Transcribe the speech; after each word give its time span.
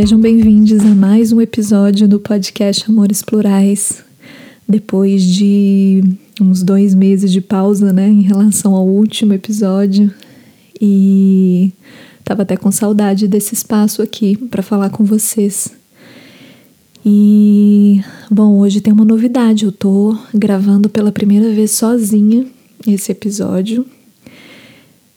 Sejam 0.00 0.18
bem-vindos 0.18 0.80
a 0.80 0.94
mais 0.94 1.30
um 1.30 1.42
episódio 1.42 2.08
do 2.08 2.18
podcast 2.18 2.88
Amores 2.88 3.20
Plurais. 3.20 4.02
Depois 4.66 5.22
de 5.22 6.02
uns 6.40 6.62
dois 6.62 6.94
meses 6.94 7.30
de 7.30 7.42
pausa, 7.42 7.92
né, 7.92 8.08
em 8.08 8.22
relação 8.22 8.74
ao 8.74 8.88
último 8.88 9.34
episódio, 9.34 10.10
e 10.80 11.70
tava 12.24 12.44
até 12.44 12.56
com 12.56 12.72
saudade 12.72 13.28
desse 13.28 13.52
espaço 13.52 14.00
aqui 14.00 14.38
para 14.38 14.62
falar 14.62 14.88
com 14.88 15.04
vocês. 15.04 15.70
E 17.04 18.00
bom, 18.30 18.58
hoje 18.58 18.80
tem 18.80 18.94
uma 18.94 19.04
novidade. 19.04 19.66
Eu 19.66 19.72
tô 19.72 20.16
gravando 20.32 20.88
pela 20.88 21.12
primeira 21.12 21.52
vez 21.52 21.72
sozinha 21.72 22.46
esse 22.86 23.12
episódio 23.12 23.84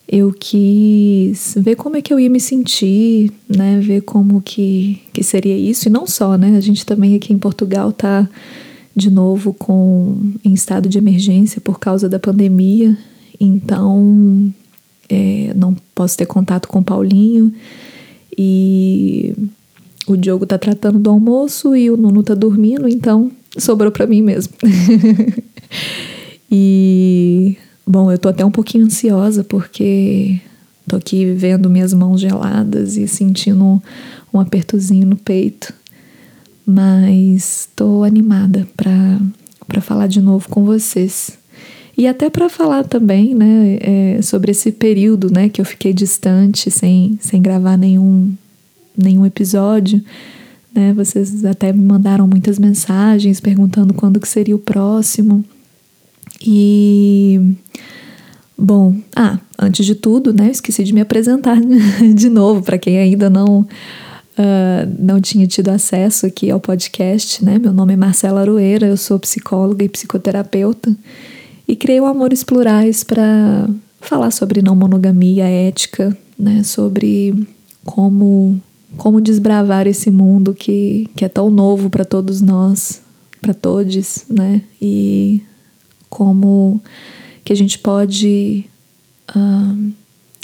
eu 0.08 0.34
quis 0.38 1.56
ver 1.58 1.76
como 1.76 1.98
é 1.98 2.02
que 2.02 2.14
eu 2.14 2.20
ia 2.20 2.30
me 2.30 2.40
sentir, 2.40 3.32
né? 3.48 3.80
Ver 3.80 4.02
como 4.02 4.42
que, 4.42 5.02
que 5.14 5.24
seria 5.24 5.58
isso. 5.58 5.88
E 5.88 5.92
não 5.92 6.06
só, 6.06 6.38
né? 6.38 6.58
A 6.58 6.62
gente 6.62 6.86
também 6.86 7.16
aqui 7.16 7.34
em 7.34 7.38
Portugal 7.38 7.92
tá 7.92 8.30
de 8.96 9.10
novo 9.10 9.54
com 9.54 10.34
em 10.44 10.54
estado 10.54 10.88
de 10.88 10.98
emergência 10.98 11.60
por 11.60 11.80
causa 11.80 12.08
da 12.08 12.20
pandemia. 12.20 12.98
Então 13.40 14.54
é, 15.10 15.54
não 15.56 15.76
posso 15.96 16.18
ter 16.18 16.26
contato 16.26 16.68
com 16.68 16.80
o 16.80 16.84
Paulinho. 16.84 17.54
E 18.38 19.34
o 20.08 20.18
Diogo 20.18 20.46
tá 20.46 20.58
tratando 20.58 21.00
do 21.00 21.10
almoço 21.10 21.76
e 21.76 21.90
o 21.90 21.98
Nuno 21.98 22.24
tá 22.24 22.34
dormindo, 22.34 22.88
então 22.88 23.32
sobrou 23.58 23.92
para 23.92 24.08
mim 24.08 24.22
mesmo. 24.22 24.54
e 26.52 27.13
Bom, 27.86 28.10
eu 28.10 28.18
tô 28.18 28.30
até 28.30 28.46
um 28.46 28.52
pouquinho 28.52 28.86
ansiosa 28.86 29.44
porque 29.44 30.40
tô 30.88 30.96
aqui 30.96 31.34
vendo 31.34 31.70
minhas 31.70 31.94
mãos 31.94 32.20
geladas 32.20 32.96
e 32.96 33.08
sentindo 33.08 33.82
um, 34.34 34.40
apertozinho 34.40 35.06
no 35.06 35.18
peito. 35.18 35.74
Mas 36.66 37.68
tô 37.76 38.04
animada 38.04 38.66
para 38.78 39.82
falar 39.82 40.08
de 40.08 40.22
novo 40.22 40.48
com 40.48 40.64
vocês. 40.64 41.38
E 41.98 42.08
até 42.08 42.30
para 42.30 42.50
falar 42.50 42.86
também, 42.86 43.36
né, 43.36 43.78
é, 43.82 44.22
sobre 44.22 44.52
esse 44.52 44.72
período, 44.72 45.30
né, 45.30 45.50
que 45.50 45.60
eu 45.60 45.66
fiquei 45.66 45.94
distante, 45.94 46.72
sem, 46.72 47.20
sem 47.22 47.42
gravar 47.42 47.78
nenhum, 47.78 48.34
nenhum 48.98 49.26
episódio, 49.26 50.02
né, 50.74 50.92
vocês 50.94 51.46
até 51.46 51.72
me 51.72 51.84
mandaram 51.84 52.26
muitas 52.26 52.58
mensagens 52.58 53.40
perguntando 53.40 53.94
quando 53.94 54.20
que 54.20 54.28
seria 54.28 54.56
o 54.56 54.60
próximo. 54.60 55.46
E 56.46 57.56
bom, 58.58 58.96
ah, 59.16 59.40
antes 59.58 59.86
de 59.86 59.96
tudo, 59.96 60.34
né, 60.34 60.50
esqueci 60.52 60.84
de 60.84 60.94
me 60.94 61.02
apresentar 61.02 61.58
de 62.14 62.30
novo 62.30 62.62
para 62.62 62.78
quem 62.78 62.98
ainda 62.98 63.30
não 63.30 63.62
uh, 63.62 64.96
não 65.00 65.22
tinha 65.22 65.48
tido 65.48 65.70
acesso 65.70 66.26
aqui 66.26 66.52
ao 66.52 66.60
podcast, 66.60 67.44
né? 67.44 67.58
Meu 67.58 67.74
nome 67.74 67.94
é 67.94 67.98
Marcela 67.98 68.42
Aroeira, 68.42 68.88
eu 68.88 68.98
sou 68.98 69.20
psicóloga 69.20 69.84
e 69.84 69.90
psicoterapeuta 69.90 70.96
e 71.68 71.76
criei 71.76 72.00
o 72.00 72.06
Amores 72.06 72.44
Plurais 72.44 73.04
para 73.04 73.70
falar 74.02 74.32
sobre 74.32 74.62
não 74.62 74.76
monogamia, 74.76 75.46
ética, 75.46 76.16
né, 76.38 76.64
sobre 76.64 77.48
como 77.86 78.62
como 78.96 79.20
desbravar 79.20 79.88
esse 79.88 80.12
mundo 80.12 80.54
que, 80.54 81.10
que 81.16 81.26
é 81.26 81.30
tão 81.30 81.50
novo 81.50 81.90
para 81.90 82.06
todos 82.06 82.42
nós, 82.42 83.02
para 83.42 83.52
todos, 83.52 84.24
né? 84.30 84.62
E 84.80 85.42
como 86.14 86.80
que 87.44 87.52
a 87.52 87.56
gente 87.56 87.80
pode 87.80 88.66
uh, 89.36 89.92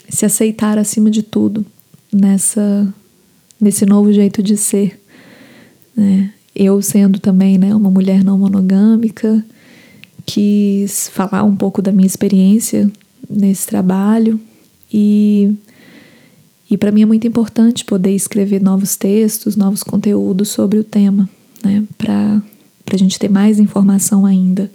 se 0.09 0.25
aceitar 0.25 0.79
acima 0.79 1.11
de 1.11 1.21
tudo 1.21 1.63
nessa 2.11 2.91
nesse 3.61 3.85
novo 3.85 4.11
jeito 4.11 4.41
de 4.41 4.57
ser, 4.57 4.99
né? 5.95 6.33
Eu 6.55 6.81
sendo 6.81 7.19
também, 7.19 7.57
né, 7.57 7.75
uma 7.75 7.91
mulher 7.91 8.23
não 8.23 8.39
monogâmica, 8.39 9.45
quis 10.25 11.07
falar 11.09 11.43
um 11.43 11.55
pouco 11.55 11.81
da 11.81 11.91
minha 11.91 12.07
experiência 12.07 12.91
nesse 13.29 13.67
trabalho 13.67 14.39
e 14.91 15.53
e 16.71 16.77
para 16.77 16.91
mim 16.91 17.03
é 17.03 17.05
muito 17.05 17.27
importante 17.27 17.85
poder 17.85 18.15
escrever 18.15 18.61
novos 18.61 18.95
textos, 18.95 19.55
novos 19.55 19.83
conteúdos 19.83 20.49
sobre 20.49 20.79
o 20.79 20.83
tema, 20.83 21.29
né, 21.63 21.83
para 21.95 22.41
a 22.91 22.97
gente 22.97 23.19
ter 23.19 23.29
mais 23.29 23.59
informação 23.59 24.25
ainda 24.25 24.71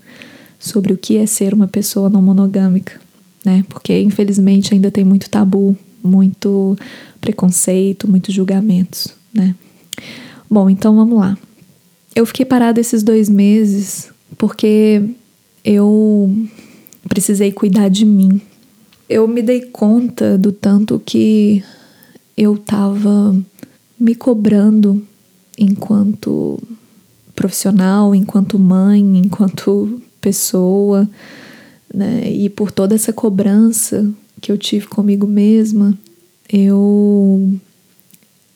sobre 0.65 0.95
o 0.95 0.97
que 0.97 1.19
é 1.19 1.27
ser 1.27 1.53
uma 1.53 1.69
pessoa 1.69 2.09
não 2.09 2.23
monogâmica, 2.23 2.99
né? 3.45 3.63
Porque 3.69 4.01
infelizmente 4.01 4.73
ainda 4.73 4.91
tem 4.91 5.05
muito 5.05 5.29
tabu, 5.29 5.77
muito 6.03 6.75
preconceito, 7.21 8.09
muitos 8.09 8.35
julgamentos, 8.35 9.09
né? 9.33 9.55
Bom, 10.49 10.71
então 10.71 10.97
vamos 10.97 11.19
lá. 11.19 11.37
Eu 12.17 12.25
fiquei 12.25 12.47
parada 12.47 12.81
esses 12.81 13.03
dois 13.03 13.29
meses 13.29 14.11
porque 14.39 15.03
eu 15.63 16.35
precisei 17.11 17.53
cuidar 17.53 17.91
de 17.91 18.07
mim. 18.07 18.41
Eu 19.07 19.29
me 19.29 19.43
dei 19.43 19.67
conta 19.67 20.39
do 20.39 20.51
tanto 20.51 20.99
que 21.05 21.63
eu 22.35 22.57
tava 22.57 23.37
me 24.01 24.15
cobrando 24.15 25.03
enquanto 25.59 26.59
profissional, 27.37 28.15
enquanto 28.15 28.59
mãe, 28.59 29.19
enquanto 29.19 30.01
pessoa, 30.25 31.07
né? 31.93 32.31
E 32.31 32.49
por 32.49 32.73
toda 32.73 32.95
essa 32.95 33.13
cobrança 33.13 34.11
que 34.41 34.51
eu 34.51 34.57
tive 34.57 34.87
comigo 34.87 35.27
mesma, 35.27 35.97
eu. 36.51 37.51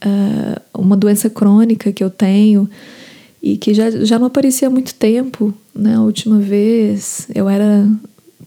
Uh, 0.04 0.80
uma 0.80 0.96
doença 0.96 1.28
crônica 1.28 1.92
que 1.92 2.04
eu 2.04 2.08
tenho 2.08 2.70
e 3.42 3.56
que 3.56 3.74
já, 3.74 3.90
já 3.90 4.16
não 4.16 4.28
aparecia 4.28 4.68
há 4.68 4.70
muito 4.70 4.94
tempo, 4.94 5.52
né? 5.74 5.96
A 5.96 6.02
última 6.02 6.38
vez 6.38 7.26
eu 7.34 7.48
era 7.48 7.84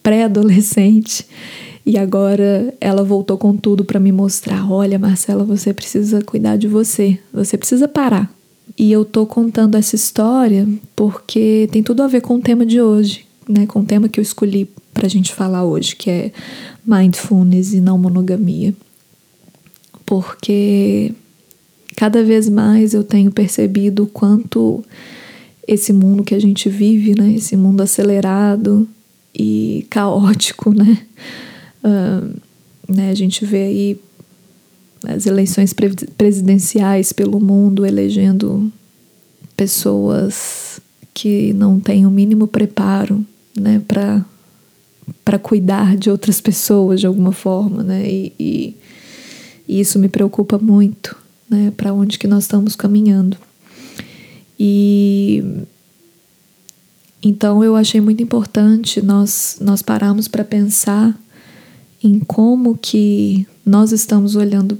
pré-adolescente 0.01 1.27
e 1.85 1.97
agora 1.97 2.73
ela 2.79 3.03
voltou 3.03 3.37
com 3.37 3.55
tudo 3.55 3.83
para 3.83 3.99
me 3.99 4.11
mostrar: 4.11 4.71
olha, 4.71 4.97
Marcela, 4.97 5.43
você 5.43 5.73
precisa 5.73 6.21
cuidar 6.21 6.57
de 6.57 6.67
você, 6.67 7.19
você 7.33 7.57
precisa 7.57 7.87
parar. 7.87 8.33
E 8.77 8.91
eu 8.91 9.03
tô 9.03 9.25
contando 9.25 9.75
essa 9.75 9.95
história 9.95 10.67
porque 10.95 11.67
tem 11.71 11.83
tudo 11.83 12.03
a 12.03 12.07
ver 12.07 12.21
com 12.21 12.35
o 12.35 12.41
tema 12.41 12.65
de 12.65 12.81
hoje, 12.81 13.25
né? 13.47 13.65
Com 13.65 13.81
o 13.81 13.85
tema 13.85 14.07
que 14.07 14.19
eu 14.19 14.21
escolhi 14.21 14.69
pra 14.93 15.07
gente 15.07 15.33
falar 15.33 15.63
hoje, 15.63 15.95
que 15.95 16.09
é 16.09 16.31
mindfulness 16.85 17.73
e 17.73 17.81
não 17.81 17.97
monogamia. 17.97 18.73
Porque 20.05 21.13
cada 21.95 22.23
vez 22.23 22.49
mais 22.49 22.93
eu 22.93 23.03
tenho 23.03 23.31
percebido 23.31 24.03
o 24.03 24.07
quanto 24.07 24.83
esse 25.67 25.93
mundo 25.93 26.23
que 26.23 26.35
a 26.35 26.39
gente 26.39 26.69
vive, 26.69 27.15
né? 27.19 27.33
Esse 27.33 27.55
mundo 27.55 27.81
acelerado 27.81 28.87
e 29.33 29.85
caótico, 29.89 30.73
né? 30.73 30.97
Uh, 31.83 32.39
né? 32.87 33.09
A 33.09 33.15
gente 33.15 33.45
vê 33.45 33.63
aí 33.63 33.99
as 35.07 35.25
eleições 35.25 35.73
presidenciais 36.17 37.11
pelo 37.11 37.39
mundo 37.39 37.85
elegendo 37.85 38.71
pessoas 39.57 40.79
que 41.13 41.53
não 41.53 41.79
têm 41.79 42.05
o 42.05 42.11
mínimo 42.11 42.47
preparo 42.47 43.25
né, 43.59 43.81
para 43.87 45.39
cuidar 45.39 45.97
de 45.97 46.09
outras 46.09 46.39
pessoas 46.39 46.99
de 46.99 47.07
alguma 47.07 47.31
forma, 47.31 47.83
né? 47.83 48.09
E, 48.09 48.33
e, 48.39 48.77
e 49.67 49.79
isso 49.79 49.99
me 49.99 50.07
preocupa 50.07 50.57
muito, 50.57 51.17
né? 51.49 51.71
Para 51.75 51.93
onde 51.93 52.17
que 52.17 52.27
nós 52.27 52.43
estamos 52.43 52.75
caminhando. 52.75 53.37
E 54.59 55.43
então 57.23 57.63
eu 57.63 57.75
achei 57.75 58.01
muito 58.01 58.23
importante 58.23 59.01
nós 59.01 59.57
nós 59.61 59.81
pararmos 59.81 60.27
para 60.27 60.43
pensar 60.43 61.19
em 62.03 62.19
como 62.19 62.77
que 62.77 63.45
nós 63.65 63.91
estamos 63.91 64.35
olhando 64.35 64.77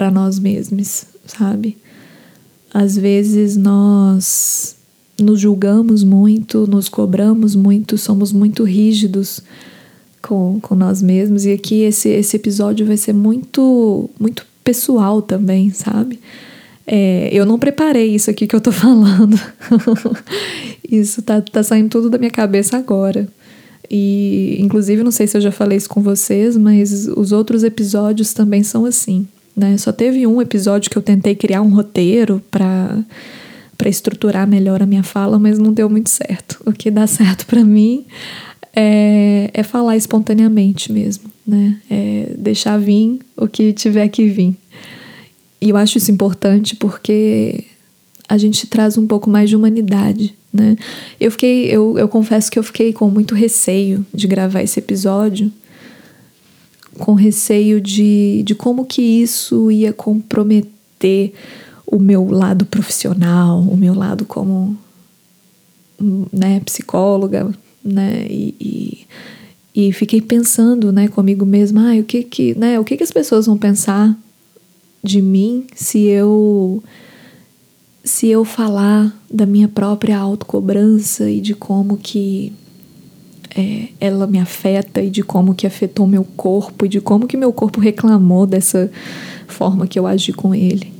para 0.00 0.10
nós 0.10 0.38
mesmos, 0.38 1.04
sabe? 1.26 1.76
Às 2.72 2.96
vezes 2.96 3.54
nós 3.54 4.74
nos 5.20 5.38
julgamos 5.38 6.02
muito, 6.02 6.66
nos 6.66 6.88
cobramos 6.88 7.54
muito, 7.54 7.98
somos 7.98 8.32
muito 8.32 8.64
rígidos 8.64 9.42
com, 10.22 10.58
com 10.58 10.74
nós 10.74 11.02
mesmos. 11.02 11.44
E 11.44 11.52
aqui 11.52 11.82
esse, 11.82 12.08
esse 12.08 12.34
episódio 12.34 12.86
vai 12.86 12.96
ser 12.96 13.12
muito, 13.12 14.08
muito 14.18 14.46
pessoal 14.64 15.20
também, 15.20 15.68
sabe? 15.68 16.18
É, 16.86 17.28
eu 17.30 17.44
não 17.44 17.58
preparei 17.58 18.14
isso 18.14 18.30
aqui 18.30 18.46
que 18.46 18.56
eu 18.56 18.60
tô 18.62 18.72
falando. 18.72 19.38
isso 20.90 21.20
tá, 21.20 21.42
tá 21.42 21.62
saindo 21.62 21.90
tudo 21.90 22.08
da 22.08 22.16
minha 22.16 22.30
cabeça 22.30 22.78
agora. 22.78 23.28
E, 23.90 24.56
inclusive, 24.60 25.02
não 25.02 25.10
sei 25.10 25.26
se 25.26 25.36
eu 25.36 25.42
já 25.42 25.52
falei 25.52 25.76
isso 25.76 25.90
com 25.90 26.00
vocês, 26.00 26.56
mas 26.56 27.06
os 27.06 27.32
outros 27.32 27.62
episódios 27.62 28.32
também 28.32 28.62
são 28.62 28.86
assim 28.86 29.28
né? 29.56 29.76
Só 29.76 29.92
teve 29.92 30.26
um 30.26 30.40
episódio 30.40 30.90
que 30.90 30.96
eu 30.96 31.02
tentei 31.02 31.34
criar 31.34 31.62
um 31.62 31.74
roteiro 31.74 32.42
para 32.50 32.98
para 33.76 33.88
estruturar 33.88 34.46
melhor 34.46 34.82
a 34.82 34.86
minha 34.86 35.02
fala, 35.02 35.38
mas 35.38 35.58
não 35.58 35.72
deu 35.72 35.88
muito 35.88 36.10
certo. 36.10 36.60
O 36.66 36.72
que 36.72 36.90
dá 36.90 37.06
certo 37.06 37.46
para 37.46 37.64
mim 37.64 38.04
é, 38.76 39.50
é 39.54 39.62
falar 39.62 39.96
espontaneamente 39.96 40.92
mesmo, 40.92 41.30
né? 41.46 41.78
É 41.90 42.34
deixar 42.36 42.78
vir 42.78 43.20
o 43.34 43.48
que 43.48 43.72
tiver 43.72 44.06
que 44.08 44.28
vir. 44.28 44.54
e 45.62 45.70
eu 45.70 45.78
acho 45.78 45.96
isso 45.96 46.10
importante 46.10 46.76
porque 46.76 47.64
a 48.28 48.36
gente 48.36 48.66
traz 48.66 48.98
um 48.98 49.06
pouco 49.06 49.30
mais 49.30 49.48
de 49.48 49.56
humanidade, 49.56 50.34
né? 50.52 50.76
Eu 51.18 51.30
fiquei, 51.30 51.66
eu, 51.66 51.98
eu 51.98 52.06
confesso 52.06 52.50
que 52.50 52.58
eu 52.58 52.62
fiquei 52.62 52.92
com 52.92 53.08
muito 53.08 53.34
receio 53.34 54.04
de 54.12 54.26
gravar 54.26 54.62
esse 54.62 54.78
episódio, 54.78 55.50
com 57.00 57.14
receio 57.14 57.80
de, 57.80 58.42
de 58.44 58.54
como 58.54 58.84
que 58.84 59.02
isso 59.02 59.70
ia 59.70 59.92
comprometer 59.92 61.32
o 61.86 61.98
meu 61.98 62.28
lado 62.30 62.64
profissional, 62.64 63.58
o 63.60 63.76
meu 63.76 63.94
lado 63.94 64.24
como 64.24 64.78
né, 66.32 66.60
psicóloga, 66.60 67.52
né, 67.82 68.26
e, 68.28 68.54
e, 69.74 69.88
e, 69.88 69.92
fiquei 69.92 70.20
pensando, 70.20 70.92
né, 70.92 71.08
comigo 71.08 71.44
mesma, 71.44 71.90
ah, 71.90 71.98
o 71.98 72.04
que 72.04 72.22
que, 72.22 72.56
né, 72.56 72.78
o 72.78 72.84
que 72.84 72.96
que 72.96 73.02
as 73.02 73.10
pessoas 73.10 73.46
vão 73.46 73.58
pensar 73.58 74.16
de 75.02 75.20
mim 75.20 75.66
se 75.74 76.04
eu 76.04 76.82
se 78.04 78.28
eu 78.28 78.44
falar 78.44 79.14
da 79.30 79.44
minha 79.44 79.68
própria 79.68 80.18
autocobrança 80.18 81.30
e 81.30 81.40
de 81.40 81.54
como 81.54 81.96
que 81.96 82.52
é, 83.56 83.88
ela 84.00 84.26
me 84.26 84.38
afeta 84.38 85.02
e 85.02 85.10
de 85.10 85.22
como 85.22 85.54
que 85.54 85.66
afetou 85.66 86.06
meu 86.06 86.24
corpo 86.36 86.86
e 86.86 86.88
de 86.88 87.00
como 87.00 87.26
que 87.26 87.36
meu 87.36 87.52
corpo 87.52 87.80
reclamou 87.80 88.46
dessa 88.46 88.90
forma 89.48 89.86
que 89.86 89.98
eu 89.98 90.06
agi 90.06 90.32
com 90.32 90.54
ele, 90.54 90.92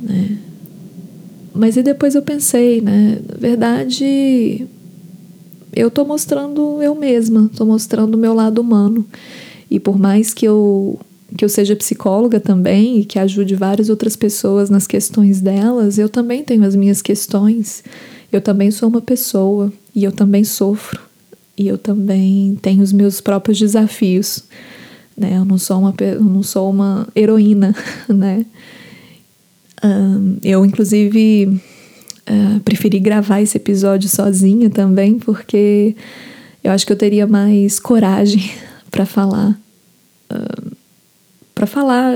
né? 0.00 0.38
Mas 1.54 1.76
e 1.76 1.82
depois 1.82 2.16
eu 2.16 2.22
pensei, 2.22 2.80
né? 2.80 3.20
Na 3.28 3.38
verdade, 3.38 4.66
eu 5.72 5.88
tô 5.88 6.04
mostrando 6.04 6.82
eu 6.82 6.94
mesma, 6.96 7.48
tô 7.54 7.64
mostrando 7.64 8.16
o 8.16 8.18
meu 8.18 8.34
lado 8.34 8.60
humano. 8.60 9.06
E 9.70 9.78
por 9.78 9.98
mais 9.98 10.34
que 10.34 10.46
eu 10.46 10.98
que 11.36 11.44
eu 11.44 11.48
seja 11.48 11.74
psicóloga 11.74 12.38
também 12.38 13.00
e 13.00 13.04
que 13.04 13.18
ajude 13.18 13.56
várias 13.56 13.88
outras 13.88 14.14
pessoas 14.14 14.70
nas 14.70 14.86
questões 14.86 15.40
delas, 15.40 15.98
eu 15.98 16.08
também 16.08 16.44
tenho 16.44 16.64
as 16.64 16.76
minhas 16.76 17.02
questões. 17.02 17.82
Eu 18.30 18.40
também 18.40 18.70
sou 18.70 18.88
uma 18.88 19.00
pessoa 19.00 19.72
e 19.94 20.04
eu 20.04 20.12
também 20.12 20.44
sofro 20.44 21.03
e 21.56 21.68
eu 21.68 21.78
também 21.78 22.58
tenho 22.60 22.82
os 22.82 22.92
meus 22.92 23.20
próprios 23.20 23.58
desafios. 23.58 24.44
Né? 25.16 25.36
Eu 25.36 25.44
não 25.44 25.58
sou 25.58 25.78
uma 25.78 25.94
eu 26.00 26.24
não 26.24 26.42
sou 26.42 26.70
uma 26.70 27.06
heroína, 27.14 27.74
né? 28.08 28.44
Um, 29.82 30.38
eu 30.42 30.64
inclusive 30.64 31.46
uh, 31.46 32.60
preferi 32.60 32.98
gravar 32.98 33.42
esse 33.42 33.56
episódio 33.56 34.08
sozinha 34.08 34.70
também 34.70 35.18
porque 35.18 35.94
eu 36.62 36.72
acho 36.72 36.86
que 36.86 36.92
eu 36.92 36.96
teria 36.96 37.26
mais 37.26 37.78
coragem 37.78 38.50
para 38.90 39.04
falar 39.04 39.58
para 41.54 41.66
falar 41.66 42.12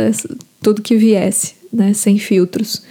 tudo 0.60 0.82
que 0.82 0.96
viesse, 0.96 1.54
né, 1.72 1.92
sem 1.92 2.18
filtros. 2.18 2.82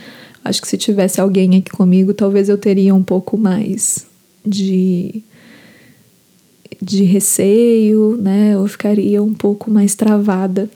Acho 0.44 0.62
que 0.62 0.68
se 0.68 0.78
tivesse 0.78 1.20
alguém 1.20 1.58
aqui 1.58 1.70
comigo, 1.70 2.14
talvez 2.14 2.48
eu 2.48 2.58
teria 2.58 2.96
um 2.96 3.04
pouco 3.04 3.38
mais 3.38 4.08
de 4.46 5.24
de 6.82 7.04
receio, 7.04 8.18
né? 8.18 8.54
Eu 8.54 8.68
ficaria 8.68 9.22
um 9.22 9.34
pouco 9.34 9.70
mais 9.72 9.96
travada. 9.96 10.70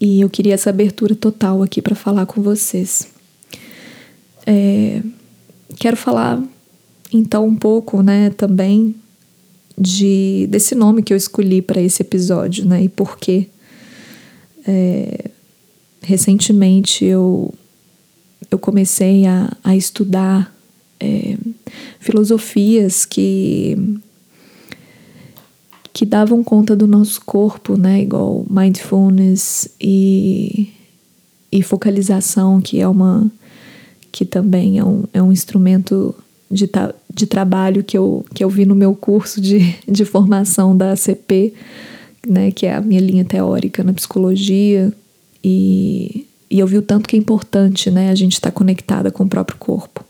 E 0.00 0.20
eu 0.20 0.30
queria 0.30 0.54
essa 0.54 0.70
abertura 0.70 1.14
total 1.14 1.62
aqui 1.62 1.82
para 1.82 1.94
falar 1.94 2.26
com 2.26 2.40
vocês. 2.40 3.08
É, 4.46 5.02
quero 5.78 5.96
falar 5.96 6.42
então 7.12 7.46
um 7.46 7.56
pouco, 7.56 8.02
né, 8.02 8.30
também 8.30 8.94
de 9.76 10.46
desse 10.50 10.74
nome 10.74 11.02
que 11.02 11.12
eu 11.12 11.16
escolhi 11.16 11.60
para 11.62 11.80
esse 11.80 12.02
episódio, 12.02 12.64
né, 12.64 12.84
e 12.84 12.88
por 12.88 13.18
quê. 13.18 13.48
É, 14.66 15.30
recentemente 16.02 17.04
eu, 17.04 17.52
eu 18.50 18.58
comecei 18.58 19.26
a, 19.26 19.50
a 19.64 19.74
estudar 19.76 20.54
é, 21.00 21.36
filosofias 21.98 23.04
que 23.04 23.76
que 25.98 26.06
davam 26.06 26.44
conta 26.44 26.76
do 26.76 26.86
nosso 26.86 27.20
corpo, 27.24 27.76
né? 27.76 28.02
Igual 28.02 28.46
mindfulness 28.48 29.68
e, 29.80 30.72
e 31.50 31.60
focalização, 31.60 32.60
que 32.60 32.80
é 32.80 32.86
uma 32.86 33.28
que 34.12 34.24
também 34.24 34.78
é 34.78 34.84
um, 34.84 35.02
é 35.12 35.20
um 35.20 35.32
instrumento 35.32 36.14
de, 36.48 36.70
de 37.12 37.26
trabalho 37.26 37.82
que 37.82 37.98
eu, 37.98 38.24
que 38.32 38.44
eu 38.44 38.48
vi 38.48 38.64
no 38.64 38.76
meu 38.76 38.94
curso 38.94 39.40
de, 39.40 39.74
de 39.88 40.04
formação 40.04 40.76
da 40.76 40.92
ACP 40.92 41.52
né, 42.24 42.52
que 42.52 42.64
é 42.64 42.76
a 42.76 42.80
minha 42.80 43.00
linha 43.00 43.24
teórica 43.24 43.82
na 43.82 43.92
psicologia, 43.92 44.92
e, 45.42 46.28
e 46.48 46.60
eu 46.60 46.66
vi 46.68 46.78
o 46.78 46.82
tanto 46.82 47.08
que 47.08 47.16
é 47.16 47.18
importante 47.18 47.90
né, 47.90 48.08
a 48.10 48.14
gente 48.14 48.34
estar 48.34 48.52
tá 48.52 48.56
conectada 48.56 49.10
com 49.10 49.24
o 49.24 49.28
próprio 49.28 49.58
corpo. 49.58 50.04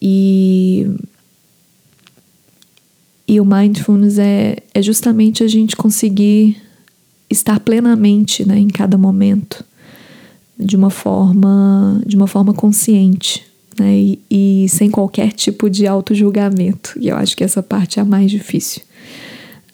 E, 0.00 0.88
e 3.34 3.40
o 3.40 3.44
mindfulness 3.44 4.18
é, 4.18 4.56
é 4.72 4.82
justamente 4.82 5.42
a 5.42 5.48
gente 5.48 5.76
conseguir 5.76 6.56
estar 7.28 7.58
plenamente 7.60 8.46
né, 8.46 8.58
em 8.58 8.68
cada 8.68 8.96
momento 8.96 9.64
de 10.58 10.76
uma 10.76 10.90
forma 10.90 12.00
de 12.06 12.14
uma 12.16 12.26
forma 12.26 12.54
consciente 12.54 13.44
né, 13.78 13.96
e, 13.96 14.20
e 14.30 14.68
sem 14.68 14.90
qualquer 14.90 15.32
tipo 15.32 15.68
de 15.68 15.86
auto-julgamento. 15.86 16.94
E 17.00 17.08
eu 17.08 17.16
acho 17.16 17.36
que 17.36 17.42
essa 17.42 17.62
parte 17.62 17.98
é 17.98 18.02
a 18.02 18.04
mais 18.04 18.30
difícil. 18.30 18.82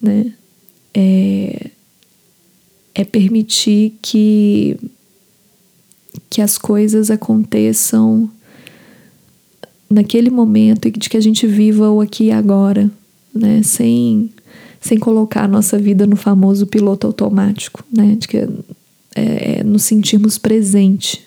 Né? 0.00 0.32
é, 0.94 1.70
é 2.94 3.04
permitir 3.04 3.94
que, 4.02 4.76
que 6.28 6.40
as 6.40 6.58
coisas 6.58 7.10
aconteçam 7.10 8.30
naquele 9.88 10.30
momento 10.30 10.86
e 10.86 10.90
de 10.90 11.08
que 11.08 11.16
a 11.16 11.20
gente 11.20 11.46
viva 11.46 11.90
o 11.90 12.00
aqui 12.00 12.24
e 12.24 12.32
agora, 12.32 12.90
né? 13.35 13.62
Sem, 13.62 14.31
sem 14.81 14.99
colocar 14.99 15.44
a 15.44 15.49
nossa 15.49 15.79
vida 15.79 16.06
no 16.06 16.17
famoso 16.17 16.67
piloto 16.67 17.06
automático, 17.06 17.85
né? 17.93 18.17
De 18.19 18.29
que 18.29 18.37
é, 18.38 18.49
é, 19.15 19.65
nos 19.65 19.85
sentirmos 19.85 20.38
presente, 20.38 21.25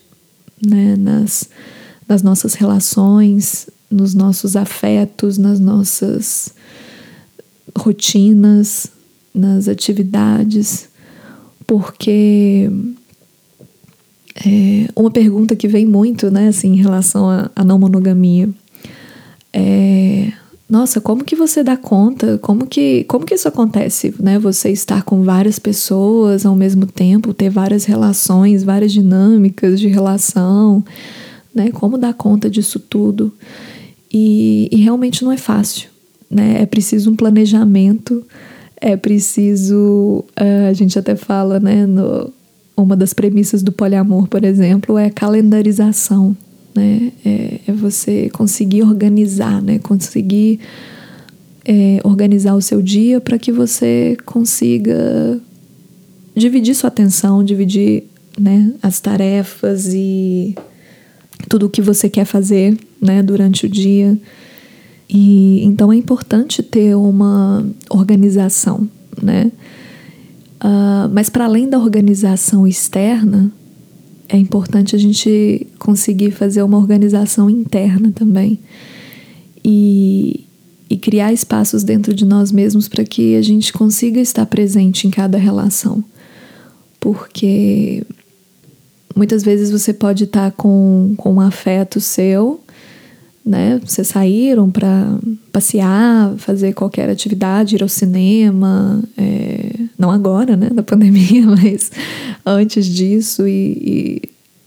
né? 0.65 0.95
Nas, 0.97 1.49
nas 2.07 2.21
nossas 2.21 2.53
relações, 2.53 3.69
nos 3.89 4.13
nossos 4.13 4.55
afetos, 4.55 5.37
nas 5.37 5.59
nossas 5.59 6.53
rotinas, 7.77 8.87
nas 9.33 9.67
atividades, 9.67 10.89
porque 11.65 12.69
é, 14.45 14.89
uma 14.95 15.09
pergunta 15.11 15.55
que 15.55 15.67
vem 15.67 15.85
muito, 15.85 16.29
né, 16.29 16.49
assim, 16.49 16.73
em 16.73 16.81
relação 16.81 17.25
à 17.55 17.63
não 17.63 17.79
monogamia 17.79 18.49
é 19.53 20.33
nossa, 20.69 20.99
como 21.01 21.23
que 21.23 21.35
você 21.35 21.63
dá 21.63 21.77
conta? 21.77 22.37
Como 22.39 22.65
que, 22.65 23.03
como 23.05 23.25
que 23.25 23.35
isso 23.35 23.47
acontece, 23.47 24.13
né? 24.19 24.39
Você 24.39 24.69
estar 24.71 25.03
com 25.03 25.23
várias 25.23 25.59
pessoas 25.59 26.45
ao 26.45 26.55
mesmo 26.55 26.85
tempo, 26.85 27.33
ter 27.33 27.49
várias 27.49 27.85
relações, 27.85 28.63
várias 28.63 28.91
dinâmicas 28.91 29.79
de 29.79 29.87
relação, 29.87 30.83
né? 31.53 31.69
Como 31.71 31.97
dar 31.97 32.13
conta 32.13 32.49
disso 32.49 32.79
tudo? 32.79 33.31
E, 34.11 34.69
e 34.71 34.77
realmente 34.77 35.23
não 35.23 35.31
é 35.31 35.37
fácil, 35.37 35.89
né? 36.29 36.61
É 36.61 36.65
preciso 36.65 37.11
um 37.11 37.15
planejamento 37.15 38.23
é 38.83 38.97
preciso. 38.97 40.25
Uh, 40.37 40.69
a 40.69 40.73
gente 40.73 40.99
até 40.99 41.15
fala, 41.15 41.57
né? 41.57 41.85
No, 41.85 42.31
uma 42.75 42.97
das 42.97 43.13
premissas 43.13 43.63
do 43.63 43.71
poliamor, 43.71 44.27
por 44.27 44.43
exemplo, 44.43 44.97
é 44.97 45.05
a 45.05 45.11
calendarização. 45.11 46.35
Né? 46.75 47.11
É, 47.23 47.59
é 47.67 47.71
você 47.71 48.29
conseguir 48.29 48.83
organizar, 48.83 49.61
né? 49.61 49.79
Conseguir 49.79 50.59
é, 51.65 51.99
organizar 52.03 52.55
o 52.55 52.61
seu 52.61 52.81
dia 52.81 53.21
para 53.21 53.37
que 53.37 53.51
você 53.51 54.17
consiga 54.25 55.39
dividir 56.35 56.75
sua 56.75 56.87
atenção, 56.87 57.43
dividir 57.43 58.03
né, 58.37 58.73
as 58.81 58.99
tarefas 58.99 59.93
e 59.93 60.55
tudo 61.47 61.67
o 61.67 61.69
que 61.69 61.81
você 61.81 62.09
quer 62.09 62.25
fazer 62.25 62.77
né, 63.01 63.21
durante 63.21 63.65
o 63.65 63.69
dia. 63.69 64.17
E 65.09 65.63
então 65.63 65.91
é 65.93 65.95
importante 65.95 66.63
ter 66.63 66.95
uma 66.95 67.65
organização, 67.89 68.87
né? 69.21 69.51
Uh, 70.63 71.09
mas 71.11 71.29
para 71.29 71.43
além 71.43 71.69
da 71.69 71.77
organização 71.77 72.65
externa, 72.65 73.51
é 74.33 74.37
importante 74.37 74.95
a 74.95 74.99
gente 74.99 75.67
conseguir 75.77 76.31
fazer 76.31 76.63
uma 76.63 76.79
organização 76.79 77.47
interna 77.51 78.11
também 78.11 78.59
e, 79.63 80.45
e 80.89 80.97
criar 80.97 81.31
espaços 81.31 81.83
dentro 81.83 82.15
de 82.15 82.25
nós 82.25 82.51
mesmos 82.51 82.87
para 82.87 83.03
que 83.03 83.35
a 83.35 83.43
gente 83.43 83.71
consiga 83.71 84.19
estar 84.19 84.47
presente 84.47 85.07
em 85.07 85.11
cada 85.11 85.37
relação, 85.37 86.03
porque 86.99 88.03
muitas 89.15 89.43
vezes 89.43 89.69
você 89.69 89.93
pode 89.93 90.23
estar 90.23 90.51
com, 90.53 91.13
com 91.15 91.35
um 91.35 91.39
afeto 91.39 92.01
seu 92.01 92.59
né? 93.45 93.79
Vocês 93.83 94.07
saíram 94.07 94.71
para 94.71 95.17
passear, 95.51 96.33
fazer 96.37 96.73
qualquer 96.73 97.09
atividade, 97.09 97.75
ir 97.75 97.83
ao 97.83 97.89
cinema, 97.89 99.03
é, 99.17 99.71
não 99.97 100.11
agora, 100.11 100.55
né, 100.55 100.69
da 100.69 100.81
pandemia, 100.83 101.45
mas 101.45 101.91
antes 102.45 102.85
disso 102.85 103.47
e, 103.47 104.21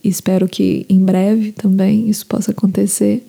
espero 0.05 0.47
que 0.47 0.87
em 0.89 1.01
breve 1.01 1.53
também 1.53 2.09
isso 2.09 2.27
possa 2.27 2.53
acontecer. 2.53 3.27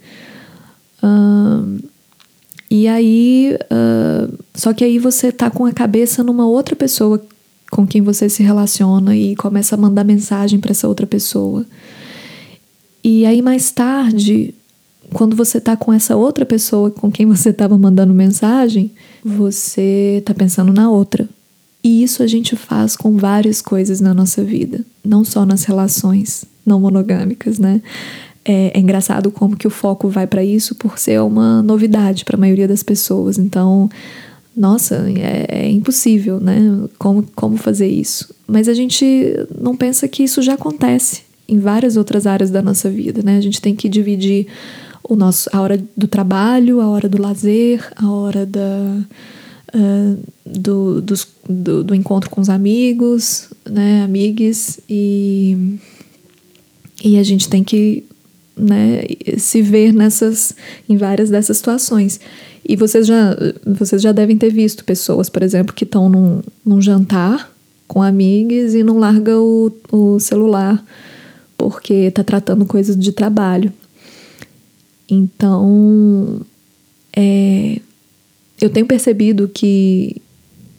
e 2.69 2.87
aí, 2.87 3.57
uh, 3.71 4.37
só 4.53 4.73
que 4.73 4.83
aí 4.83 4.99
você 4.99 5.31
tá 5.31 5.49
com 5.49 5.65
a 5.65 5.71
cabeça 5.71 6.23
numa 6.23 6.45
outra 6.45 6.75
pessoa 6.75 7.25
com 7.71 7.87
quem 7.87 8.01
você 8.01 8.29
se 8.29 8.43
relaciona 8.43 9.15
e 9.15 9.35
começa 9.35 9.75
a 9.75 9.77
mandar 9.77 10.03
mensagem 10.03 10.59
para 10.59 10.71
essa 10.71 10.87
outra 10.87 11.07
pessoa. 11.07 11.65
E 13.03 13.25
aí 13.25 13.41
mais 13.41 13.71
tarde, 13.71 14.53
quando 15.13 15.35
você 15.35 15.59
tá 15.59 15.75
com 15.75 15.93
essa 15.93 16.15
outra 16.15 16.45
pessoa 16.45 16.91
com 16.91 17.11
quem 17.11 17.25
você 17.25 17.49
estava 17.49 17.77
mandando 17.77 18.13
mensagem, 18.13 18.91
você 19.23 20.21
tá 20.25 20.33
pensando 20.33 20.73
na 20.73 20.89
outra. 20.89 21.27
E 21.83 22.03
isso 22.03 22.21
a 22.21 22.27
gente 22.27 22.55
faz 22.55 22.95
com 22.95 23.15
várias 23.17 23.61
coisas 23.61 24.01
na 24.01 24.13
nossa 24.13 24.43
vida, 24.43 24.81
não 25.05 25.23
só 25.23 25.45
nas 25.45 25.63
relações 25.63 26.45
não 26.65 26.79
monogâmicas, 26.79 27.57
né? 27.59 27.81
É, 28.43 28.77
é 28.77 28.79
engraçado 28.79 29.31
como 29.31 29.55
que 29.55 29.67
o 29.67 29.69
foco 29.69 30.09
vai 30.09 30.27
para 30.27 30.43
isso 30.43 30.75
por 30.75 30.97
ser 30.97 31.21
uma 31.21 31.61
novidade 31.61 32.25
para 32.25 32.35
a 32.35 32.39
maioria 32.39 32.67
das 32.67 32.83
pessoas. 32.83 33.37
Então, 33.37 33.89
nossa, 34.55 35.05
é, 35.17 35.45
é, 35.47 35.69
impossível, 35.69 36.39
né? 36.39 36.59
Como, 36.97 37.23
como 37.35 37.57
fazer 37.57 37.87
isso? 37.87 38.33
Mas 38.47 38.67
a 38.67 38.73
gente 38.73 39.05
não 39.57 39.75
pensa 39.75 40.07
que 40.07 40.23
isso 40.23 40.41
já 40.41 40.55
acontece 40.55 41.21
em 41.47 41.59
várias 41.59 41.95
outras 41.95 42.27
áreas 42.27 42.49
da 42.49 42.61
nossa 42.61 42.89
vida, 42.89 43.21
né? 43.23 43.37
A 43.37 43.41
gente 43.41 43.61
tem 43.61 43.75
que 43.75 43.87
dividir 43.87 44.47
o 45.07 45.15
nosso, 45.15 45.49
a 45.53 45.61
hora 45.61 45.81
do 45.95 46.07
trabalho, 46.07 46.81
a 46.81 46.87
hora 46.87 47.07
do 47.07 47.21
lazer, 47.21 47.81
a 47.95 48.09
hora 48.11 48.45
da, 48.45 48.99
uh, 49.73 50.19
do, 50.45 51.01
dos, 51.01 51.27
do, 51.47 51.83
do, 51.83 51.95
encontro 51.95 52.29
com 52.29 52.41
os 52.41 52.49
amigos, 52.49 53.49
né? 53.65 54.03
Amigues, 54.03 54.79
e, 54.89 55.77
e 57.03 57.17
a 57.17 57.23
gente 57.23 57.47
tem 57.47 57.63
que 57.63 58.03
né, 58.55 59.03
se 59.37 59.61
ver 59.61 59.93
nessas, 59.93 60.53
em 60.89 60.97
várias 60.97 61.29
dessas 61.29 61.57
situações. 61.57 62.19
E 62.67 62.75
vocês 62.75 63.07
já, 63.07 63.35
vocês 63.65 64.01
já 64.01 64.11
devem 64.11 64.37
ter 64.37 64.51
visto 64.51 64.83
pessoas, 64.83 65.29
por 65.29 65.41
exemplo, 65.41 65.73
que 65.73 65.85
estão 65.85 66.09
num, 66.09 66.41
num 66.65 66.81
jantar 66.81 67.49
com 67.87 68.01
amigas 68.01 68.73
e 68.73 68.83
não 68.83 68.99
larga 68.99 69.39
o, 69.39 69.71
o 69.89 70.19
celular 70.19 70.83
porque 71.57 71.93
está 71.93 72.23
tratando 72.23 72.65
coisas 72.65 72.97
de 72.97 73.11
trabalho. 73.11 73.73
Então, 75.09 76.41
é, 77.15 77.79
eu 78.59 78.69
tenho 78.69 78.85
percebido 78.85 79.47
que 79.47 80.21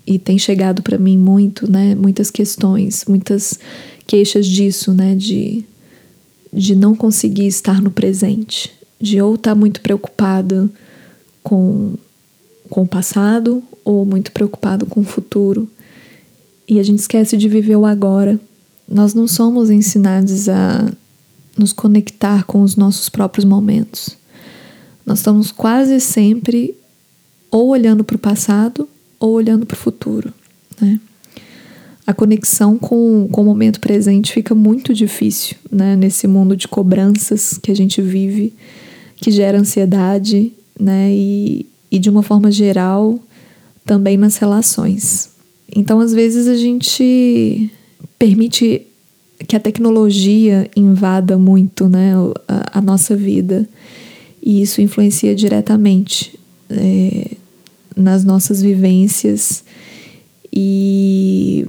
e 0.06 0.18
tem 0.18 0.38
chegado 0.38 0.82
para 0.82 0.97
mim 0.97 1.18
muito, 1.18 1.70
né, 1.70 1.94
muitas 1.94 2.30
questões, 2.30 3.04
muitas 3.06 3.58
queixas 4.06 4.47
disso, 4.47 4.92
né, 4.92 5.14
de 5.14 5.64
de 6.52 6.75
não 6.75 6.94
conseguir 6.94 7.47
estar 7.47 7.80
no 7.80 7.90
presente, 7.90 8.73
de 9.00 9.20
ou 9.20 9.35
estar 9.35 9.50
tá 9.50 9.54
muito 9.54 9.80
preocupado 9.80 10.70
com, 11.42 11.94
com 12.68 12.82
o 12.82 12.88
passado 12.88 13.62
ou 13.85 14.04
muito 14.04 14.32
preocupado 14.32 14.87
com 14.87 15.00
o 15.00 15.04
futuro. 15.04 15.68
E 16.66 16.78
a 16.78 16.82
gente 16.82 17.00
esquece 17.00 17.37
de 17.37 17.49
viver 17.49 17.76
o 17.76 17.87
agora. 17.87 18.38
Nós 18.88 19.14
não 19.14 19.26
somos 19.26 19.70
ensinados 19.70 20.49
a 20.49 20.90
nos 21.56 21.73
conectar 21.73 22.44
com 22.44 22.62
os 22.62 22.76
nossos 22.76 23.08
próprios 23.08 23.44
momentos. 23.44 24.16
Nós 25.08 25.20
estamos 25.20 25.50
quase 25.50 25.98
sempre 26.00 26.74
ou 27.50 27.68
olhando 27.68 28.04
para 28.04 28.16
o 28.16 28.18
passado 28.18 28.86
ou 29.18 29.32
olhando 29.32 29.64
para 29.64 29.74
o 29.74 29.78
futuro. 29.78 30.34
Né? 30.78 31.00
A 32.06 32.12
conexão 32.12 32.76
com, 32.76 33.26
com 33.32 33.40
o 33.40 33.44
momento 33.44 33.80
presente 33.80 34.30
fica 34.30 34.54
muito 34.54 34.92
difícil 34.92 35.56
né? 35.72 35.96
nesse 35.96 36.26
mundo 36.26 36.54
de 36.54 36.68
cobranças 36.68 37.56
que 37.56 37.72
a 37.72 37.74
gente 37.74 38.02
vive, 38.02 38.52
que 39.16 39.30
gera 39.30 39.58
ansiedade 39.58 40.52
né? 40.78 41.10
E, 41.10 41.64
e 41.90 41.98
de 41.98 42.10
uma 42.10 42.22
forma 42.22 42.52
geral 42.52 43.18
também 43.86 44.18
nas 44.18 44.36
relações. 44.36 45.30
Então, 45.74 46.00
às 46.00 46.12
vezes, 46.12 46.46
a 46.46 46.54
gente 46.54 47.70
permite 48.18 48.82
que 49.46 49.56
a 49.56 49.60
tecnologia 49.60 50.70
invada 50.76 51.38
muito 51.38 51.88
né, 51.88 52.12
a, 52.46 52.78
a 52.78 52.80
nossa 52.82 53.16
vida 53.16 53.66
e 54.42 54.62
isso 54.62 54.80
influencia 54.80 55.35
diretamente 55.35 56.38
é, 56.71 57.33
nas 57.97 58.25
nossas 58.25 58.62
vivências 58.62 59.64
e 60.52 61.66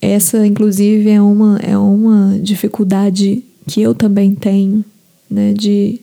essa 0.00 0.46
inclusive 0.46 1.08
é 1.10 1.20
uma 1.20 1.58
é 1.58 1.76
uma 1.76 2.38
dificuldade 2.40 3.42
que 3.66 3.80
eu 3.80 3.94
também 3.94 4.34
tenho 4.34 4.84
né 5.30 5.52
de 5.52 6.00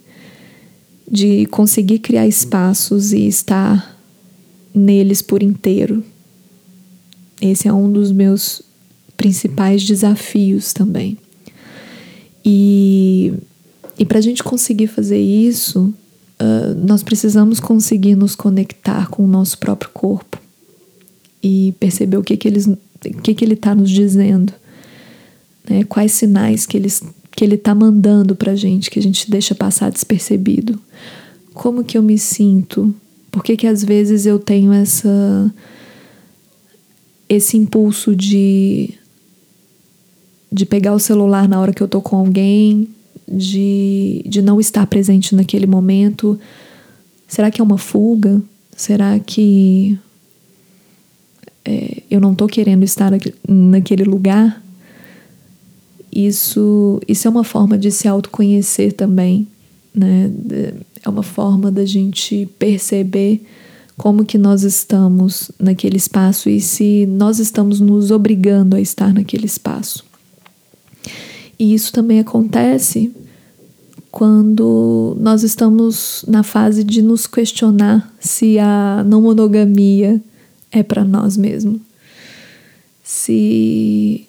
de 1.11 1.47
conseguir 1.47 1.99
criar 1.99 2.27
espaços 2.27 3.11
e 3.11 3.27
estar 3.27 3.99
neles 4.73 5.21
por 5.21 5.41
inteiro. 5.41 6.03
Esse 7.41 7.67
é 7.67 7.73
um 7.73 7.91
dos 7.91 8.11
meus 8.11 8.61
principais 9.17 9.83
desafios 9.83 10.71
também. 10.71 11.17
E, 12.45 13.33
e 13.99 14.05
para 14.05 14.17
a 14.17 14.21
gente 14.21 14.41
conseguir 14.41 14.87
fazer 14.87 15.19
isso, 15.19 15.93
uh, 16.41 16.73
nós 16.87 17.03
precisamos 17.03 17.59
conseguir 17.59 18.15
nos 18.15 18.33
conectar 18.33 19.09
com 19.09 19.25
o 19.25 19.27
nosso 19.27 19.57
próprio 19.57 19.91
corpo 19.93 20.41
e 21.43 21.73
perceber 21.81 22.15
o 22.15 22.23
que, 22.23 22.37
que, 22.37 22.47
eles, 22.47 22.65
o 22.65 23.21
que, 23.21 23.33
que 23.33 23.43
ele 23.43 23.55
está 23.55 23.75
nos 23.75 23.89
dizendo, 23.89 24.53
né? 25.69 25.83
quais 25.83 26.13
sinais 26.13 26.65
que 26.65 26.77
eles 26.77 27.03
que 27.31 27.45
ele 27.45 27.55
está 27.55 27.73
mandando 27.75 28.35
para 28.35 28.53
a 28.53 28.55
gente, 28.55 28.89
que 28.89 28.99
a 28.99 29.01
gente 29.01 29.29
deixa 29.31 29.55
passar 29.55 29.89
despercebido. 29.91 30.77
Como 31.53 31.85
que 31.85 31.97
eu 31.97 32.03
me 32.03 32.17
sinto? 32.17 32.93
Por 33.31 33.43
que, 33.43 33.55
que 33.55 33.67
às 33.67 33.81
vezes 33.83 34.25
eu 34.25 34.39
tenho 34.39 34.73
essa 34.73 35.53
esse 37.27 37.57
impulso 37.57 38.15
de 38.15 38.93
de 40.51 40.65
pegar 40.65 40.93
o 40.93 40.99
celular 40.99 41.47
na 41.47 41.59
hora 41.61 41.73
que 41.73 41.81
eu 41.81 41.87
tô 41.87 42.01
com 42.01 42.17
alguém, 42.17 42.89
de, 43.31 44.23
de 44.25 44.41
não 44.41 44.59
estar 44.59 44.85
presente 44.87 45.35
naquele 45.35 45.67
momento? 45.67 46.39
Será 47.27 47.51
que 47.51 47.61
é 47.61 47.63
uma 47.63 47.77
fuga? 47.77 48.41
Será 48.75 49.19
que 49.19 49.97
é, 51.65 52.03
eu 52.09 52.19
não 52.19 52.33
tô 52.33 52.47
querendo 52.47 52.83
estar 52.83 53.11
naquele 53.47 54.03
lugar? 54.03 54.61
isso, 56.11 56.99
isso 57.07 57.27
é 57.27 57.31
uma 57.31 57.43
forma 57.43 57.77
de 57.77 57.91
se 57.91 58.07
autoconhecer 58.07 58.93
também, 58.93 59.47
né? 59.93 60.31
É 61.03 61.09
uma 61.09 61.23
forma 61.23 61.71
da 61.71 61.85
gente 61.85 62.49
perceber 62.57 63.41
como 63.95 64.25
que 64.25 64.37
nós 64.37 64.63
estamos 64.63 65.51
naquele 65.59 65.97
espaço 65.97 66.49
e 66.49 66.59
se 66.59 67.05
nós 67.05 67.39
estamos 67.39 67.79
nos 67.79 68.11
obrigando 68.11 68.75
a 68.75 68.81
estar 68.81 69.13
naquele 69.13 69.45
espaço. 69.45 70.03
E 71.57 71.73
isso 71.73 71.91
também 71.91 72.19
acontece 72.19 73.11
quando 74.11 75.15
nós 75.19 75.43
estamos 75.43 76.25
na 76.27 76.43
fase 76.43 76.83
de 76.83 77.01
nos 77.01 77.27
questionar 77.27 78.11
se 78.19 78.57
a 78.57 79.03
não 79.05 79.21
monogamia 79.21 80.21
é 80.71 80.81
para 80.81 81.03
nós 81.03 81.37
mesmos. 81.37 81.79
Se 83.03 84.25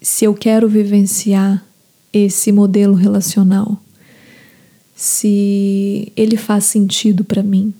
se 0.00 0.24
eu 0.24 0.34
quero 0.34 0.68
vivenciar 0.68 1.64
esse 2.12 2.52
modelo 2.52 2.94
relacional, 2.94 3.82
se 4.94 6.12
ele 6.16 6.36
faz 6.36 6.64
sentido 6.64 7.24
para 7.24 7.42
mim. 7.42 7.74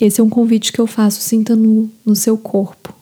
Esse 0.00 0.20
é 0.20 0.24
um 0.24 0.30
convite 0.30 0.72
que 0.72 0.80
eu 0.80 0.86
faço, 0.86 1.20
sinta 1.20 1.54
no, 1.56 1.90
no 2.04 2.14
seu 2.14 2.38
corpo. 2.38 2.94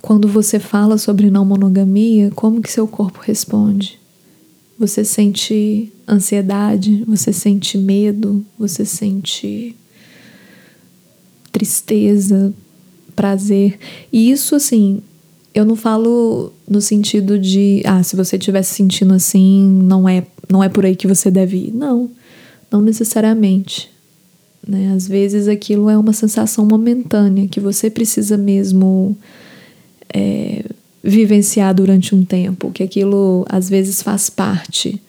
Quando 0.00 0.28
você 0.28 0.58
fala 0.58 0.96
sobre 0.96 1.30
não 1.30 1.44
monogamia, 1.44 2.30
como 2.34 2.62
que 2.62 2.70
seu 2.70 2.86
corpo 2.86 3.20
responde? 3.20 3.98
Você 4.78 5.04
sente 5.04 5.92
ansiedade, 6.08 7.04
você 7.06 7.32
sente 7.32 7.78
medo, 7.78 8.44
você 8.58 8.84
sente 8.84 9.74
tristeza, 11.50 12.52
prazer. 13.14 13.78
E 14.12 14.30
isso 14.30 14.54
assim, 14.54 15.02
eu 15.54 15.64
não 15.64 15.76
falo 15.76 16.52
no 16.68 16.80
sentido 16.80 17.38
de, 17.38 17.82
ah, 17.84 18.02
se 18.02 18.16
você 18.16 18.36
estiver 18.36 18.62
se 18.62 18.74
sentindo 18.74 19.14
assim, 19.14 19.62
não 19.84 20.08
é, 20.08 20.26
não 20.50 20.62
é 20.62 20.68
por 20.68 20.84
aí 20.84 20.96
que 20.96 21.06
você 21.06 21.30
deve 21.30 21.68
ir. 21.68 21.72
Não, 21.72 22.10
não 22.70 22.80
necessariamente. 22.80 23.90
Né? 24.66 24.92
Às 24.94 25.06
vezes 25.06 25.46
aquilo 25.46 25.88
é 25.88 25.96
uma 25.96 26.12
sensação 26.12 26.66
momentânea 26.66 27.48
que 27.48 27.60
você 27.60 27.88
precisa 27.88 28.36
mesmo 28.36 29.16
é, 30.12 30.64
vivenciar 31.02 31.74
durante 31.74 32.14
um 32.14 32.24
tempo, 32.24 32.70
que 32.70 32.82
aquilo 32.82 33.46
às 33.48 33.68
vezes 33.68 34.02
faz 34.02 34.28
parte 34.28 35.00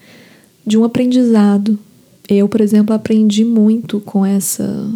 de 0.66 0.78
um 0.78 0.84
aprendizado. 0.84 1.78
Eu, 2.28 2.50
por 2.50 2.62
exemplo, 2.62 2.94
aprendi 2.94 3.46
muito 3.46 4.00
com 4.00 4.26
essa 4.26 4.92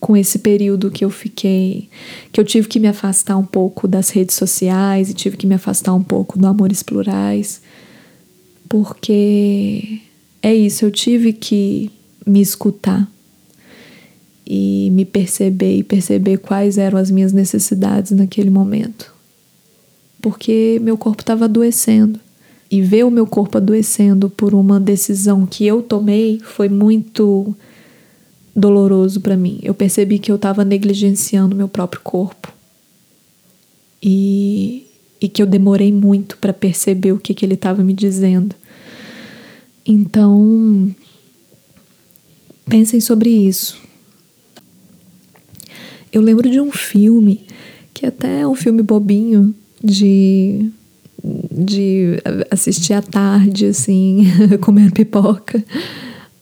com 0.00 0.14
esse 0.14 0.38
período 0.38 0.90
que 0.90 1.02
eu 1.02 1.08
fiquei, 1.08 1.88
que 2.30 2.38
eu 2.38 2.44
tive 2.44 2.68
que 2.68 2.78
me 2.78 2.86
afastar 2.86 3.38
um 3.38 3.46
pouco 3.46 3.88
das 3.88 4.10
redes 4.10 4.36
sociais 4.36 5.08
e 5.08 5.14
tive 5.14 5.38
que 5.38 5.46
me 5.46 5.54
afastar 5.54 5.94
um 5.94 6.02
pouco 6.02 6.38
do 6.38 6.46
Amores 6.46 6.82
Plurais, 6.82 7.62
porque 8.68 10.02
é 10.42 10.54
isso, 10.54 10.84
eu 10.84 10.90
tive 10.90 11.32
que 11.32 11.90
me 12.26 12.42
escutar 12.42 13.10
e 14.46 14.90
me 14.92 15.06
perceber 15.06 15.78
e 15.78 15.82
perceber 15.82 16.36
quais 16.36 16.76
eram 16.76 16.98
as 16.98 17.10
minhas 17.10 17.32
necessidades 17.32 18.12
naquele 18.12 18.50
momento. 18.50 19.10
Porque 20.20 20.78
meu 20.82 20.98
corpo 20.98 21.22
estava 21.22 21.46
adoecendo. 21.46 22.20
E 22.74 22.82
ver 22.82 23.04
o 23.04 23.10
meu 23.10 23.24
corpo 23.24 23.56
adoecendo 23.56 24.28
por 24.28 24.52
uma 24.52 24.80
decisão 24.80 25.46
que 25.46 25.64
eu 25.64 25.80
tomei 25.80 26.40
foi 26.42 26.68
muito 26.68 27.54
doloroso 28.52 29.20
para 29.20 29.36
mim. 29.36 29.60
Eu 29.62 29.72
percebi 29.72 30.18
que 30.18 30.28
eu 30.28 30.34
estava 30.34 30.64
negligenciando 30.64 31.54
meu 31.54 31.68
próprio 31.68 32.00
corpo. 32.02 32.52
E, 34.02 34.88
e 35.20 35.28
que 35.28 35.40
eu 35.40 35.46
demorei 35.46 35.92
muito 35.92 36.36
para 36.38 36.52
perceber 36.52 37.12
o 37.12 37.18
que, 37.20 37.32
que 37.32 37.46
ele 37.46 37.54
estava 37.54 37.84
me 37.84 37.92
dizendo. 37.92 38.56
Então, 39.86 40.92
pensem 42.66 43.00
sobre 43.00 43.30
isso. 43.30 43.80
Eu 46.12 46.20
lembro 46.20 46.50
de 46.50 46.60
um 46.60 46.72
filme, 46.72 47.46
que 47.94 48.04
até 48.04 48.40
é 48.40 48.48
um 48.48 48.56
filme 48.56 48.82
bobinho, 48.82 49.54
de, 49.80 50.72
de 51.54 52.20
assistir 52.50 52.94
à 52.94 53.02
tarde, 53.02 53.66
assim, 53.66 54.26
comendo 54.60 54.92
pipoca. 54.92 55.62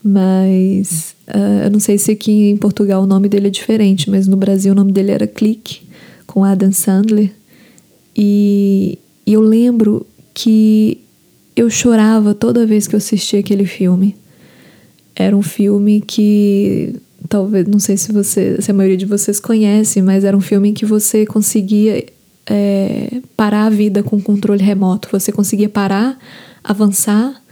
Mas 0.03 1.15
uh, 1.29 1.65
eu 1.65 1.71
não 1.71 1.79
sei 1.79 1.99
se 1.99 2.11
aqui 2.11 2.51
em 2.51 2.57
Portugal 2.57 3.03
o 3.03 3.07
nome 3.07 3.29
dele 3.29 3.49
é 3.49 3.51
diferente, 3.51 4.11
mas 4.11 4.27
no 4.27 4.37
Brasil 4.37 4.73
o 4.73 4.77
nome 4.77 4.91
dele 4.91 5.13
era 5.13 5.27
Clique, 5.27 5.83
com 6.27 6.43
Adam 6.43 6.73
Sandler. 6.73 7.31
E, 8.17 8.99
e 9.27 9.33
eu 9.35 9.43
lembro 9.43 10.07
que 10.35 10.99
eu 11.55 11.69
chorava 11.69 12.35
toda 12.35 12.67
vez 12.67 12.89
que 12.89 12.95
eu 12.95 12.99
assistia 12.99 13.41
aquele 13.41 13.67
filme. 13.67 14.17
Era 15.15 15.37
um 15.37 15.43
filme 15.43 16.01
que 16.01 16.97
talvez, 17.29 17.67
não 17.67 17.79
sei 17.79 17.97
se 17.97 18.11
você, 18.11 18.61
se 18.61 18.71
a 18.71 18.75
maioria 18.75 18.97
de 18.97 19.07
vocês 19.07 19.39
conhece, 19.39 20.03
mas 20.03 20.25
era 20.25 20.37
um 20.37 20.41
filme 20.41 20.71
em 20.71 20.75
que 20.75 20.87
você 20.87 21.25
conseguia 21.27 22.05
é, 22.47 23.21
parar 23.37 23.67
a 23.67 23.71
vida 23.71 24.03
com 24.03 24.21
controle 24.21 24.63
remoto. 24.63 25.09
Você 25.13 25.33
conseguia 25.33 25.69
parar, 25.69 26.19
avançar 26.63 27.43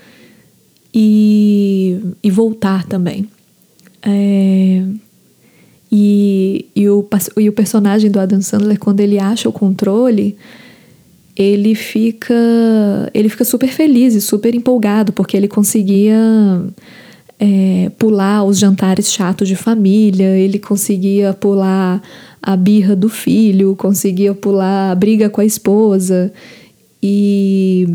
e, 0.93 1.99
e 2.23 2.31
voltar 2.31 2.85
também. 2.87 3.29
É, 4.03 4.83
e, 5.93 6.67
e, 6.75 6.89
o, 6.89 7.07
e 7.37 7.49
o 7.49 7.53
personagem 7.53 8.11
do 8.11 8.21
Adam 8.21 8.41
Sandler, 8.41 8.79
quando 8.79 9.01
ele 9.01 9.19
acha 9.19 9.49
o 9.49 9.53
controle, 9.53 10.37
ele 11.37 11.75
fica 11.75 12.35
ele 13.15 13.29
fica 13.29 13.45
super 13.45 13.69
feliz 13.69 14.15
e 14.15 14.21
super 14.21 14.55
empolgado 14.55 15.13
porque 15.13 15.37
ele 15.37 15.49
conseguia 15.49 16.17
é, 17.39 17.91
pular 17.99 18.45
os 18.45 18.59
jantares 18.59 19.11
chatos 19.11 19.49
de 19.49 19.57
família, 19.57 20.37
ele 20.37 20.59
conseguia 20.59 21.33
pular 21.33 22.03
a 22.43 22.57
birra 22.57 22.97
do 22.97 23.09
filho, 23.09 23.77
conseguia 23.77 24.35
pular 24.35 24.91
a 24.91 24.95
briga 24.95 25.29
com 25.29 25.41
a 25.41 25.45
esposa 25.45 26.33
e 27.03 27.87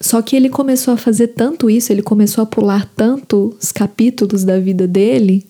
só 0.00 0.20
que 0.20 0.36
ele 0.36 0.48
começou 0.48 0.94
a 0.94 0.96
fazer 0.96 1.28
tanto 1.28 1.70
isso, 1.70 1.92
ele 1.92 2.02
começou 2.02 2.42
a 2.42 2.46
pular 2.46 2.86
tantos 2.96 3.72
capítulos 3.72 4.44
da 4.44 4.58
vida 4.58 4.86
dele 4.86 5.46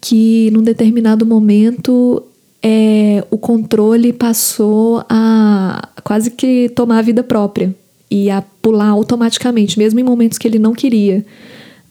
que 0.00 0.50
num 0.52 0.62
determinado 0.62 1.24
momento 1.24 2.22
é, 2.62 3.24
o 3.30 3.38
controle 3.38 4.12
passou 4.12 5.04
a 5.08 5.88
quase 6.02 6.30
que 6.30 6.70
tomar 6.74 6.98
a 6.98 7.02
vida 7.02 7.22
própria 7.22 7.74
e 8.10 8.30
a 8.30 8.42
pular 8.60 8.88
automaticamente, 8.88 9.78
mesmo 9.78 10.00
em 10.00 10.02
momentos 10.02 10.38
que 10.38 10.46
ele 10.46 10.58
não 10.58 10.72
queria. 10.72 11.24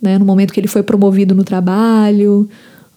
Né? 0.01 0.17
No 0.17 0.25
momento 0.25 0.53
que 0.53 0.59
ele 0.59 0.67
foi 0.67 0.83
promovido 0.83 1.33
no 1.35 1.43
trabalho, 1.43 2.49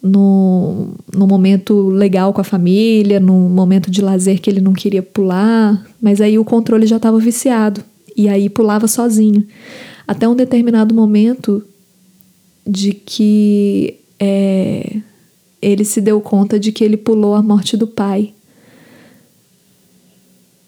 no, 0.04 0.88
no 1.16 1.26
momento 1.26 1.88
legal 1.88 2.30
com 2.34 2.40
a 2.42 2.44
família, 2.44 3.18
no 3.18 3.32
momento 3.48 3.90
de 3.90 4.02
lazer 4.02 4.38
que 4.38 4.50
ele 4.50 4.60
não 4.60 4.74
queria 4.74 5.02
pular, 5.02 5.82
mas 6.00 6.20
aí 6.20 6.38
o 6.38 6.44
controle 6.44 6.86
já 6.86 6.96
estava 6.96 7.18
viciado 7.18 7.82
e 8.14 8.28
aí 8.28 8.50
pulava 8.50 8.86
sozinho. 8.86 9.46
Até 10.06 10.28
um 10.28 10.36
determinado 10.36 10.94
momento 10.94 11.64
de 12.66 12.92
que 12.92 13.96
é, 14.20 14.98
ele 15.62 15.86
se 15.86 16.02
deu 16.02 16.20
conta 16.20 16.60
de 16.60 16.70
que 16.70 16.84
ele 16.84 16.98
pulou 16.98 17.34
a 17.34 17.42
morte 17.42 17.74
do 17.74 17.86
pai. 17.86 18.34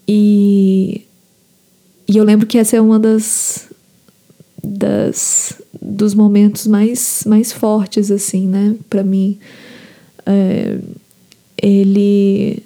E, 0.08 1.02
e 2.08 2.16
eu 2.16 2.24
lembro 2.24 2.46
que 2.46 2.56
essa 2.56 2.76
é 2.76 2.80
uma 2.80 2.98
das, 2.98 3.68
das 4.64 5.60
dos 5.86 6.14
momentos 6.14 6.66
mais, 6.66 7.22
mais 7.26 7.52
fortes 7.52 8.10
assim, 8.10 8.46
né, 8.48 8.74
para 8.90 9.02
mim. 9.02 9.38
É, 10.24 10.78
ele 11.62 12.62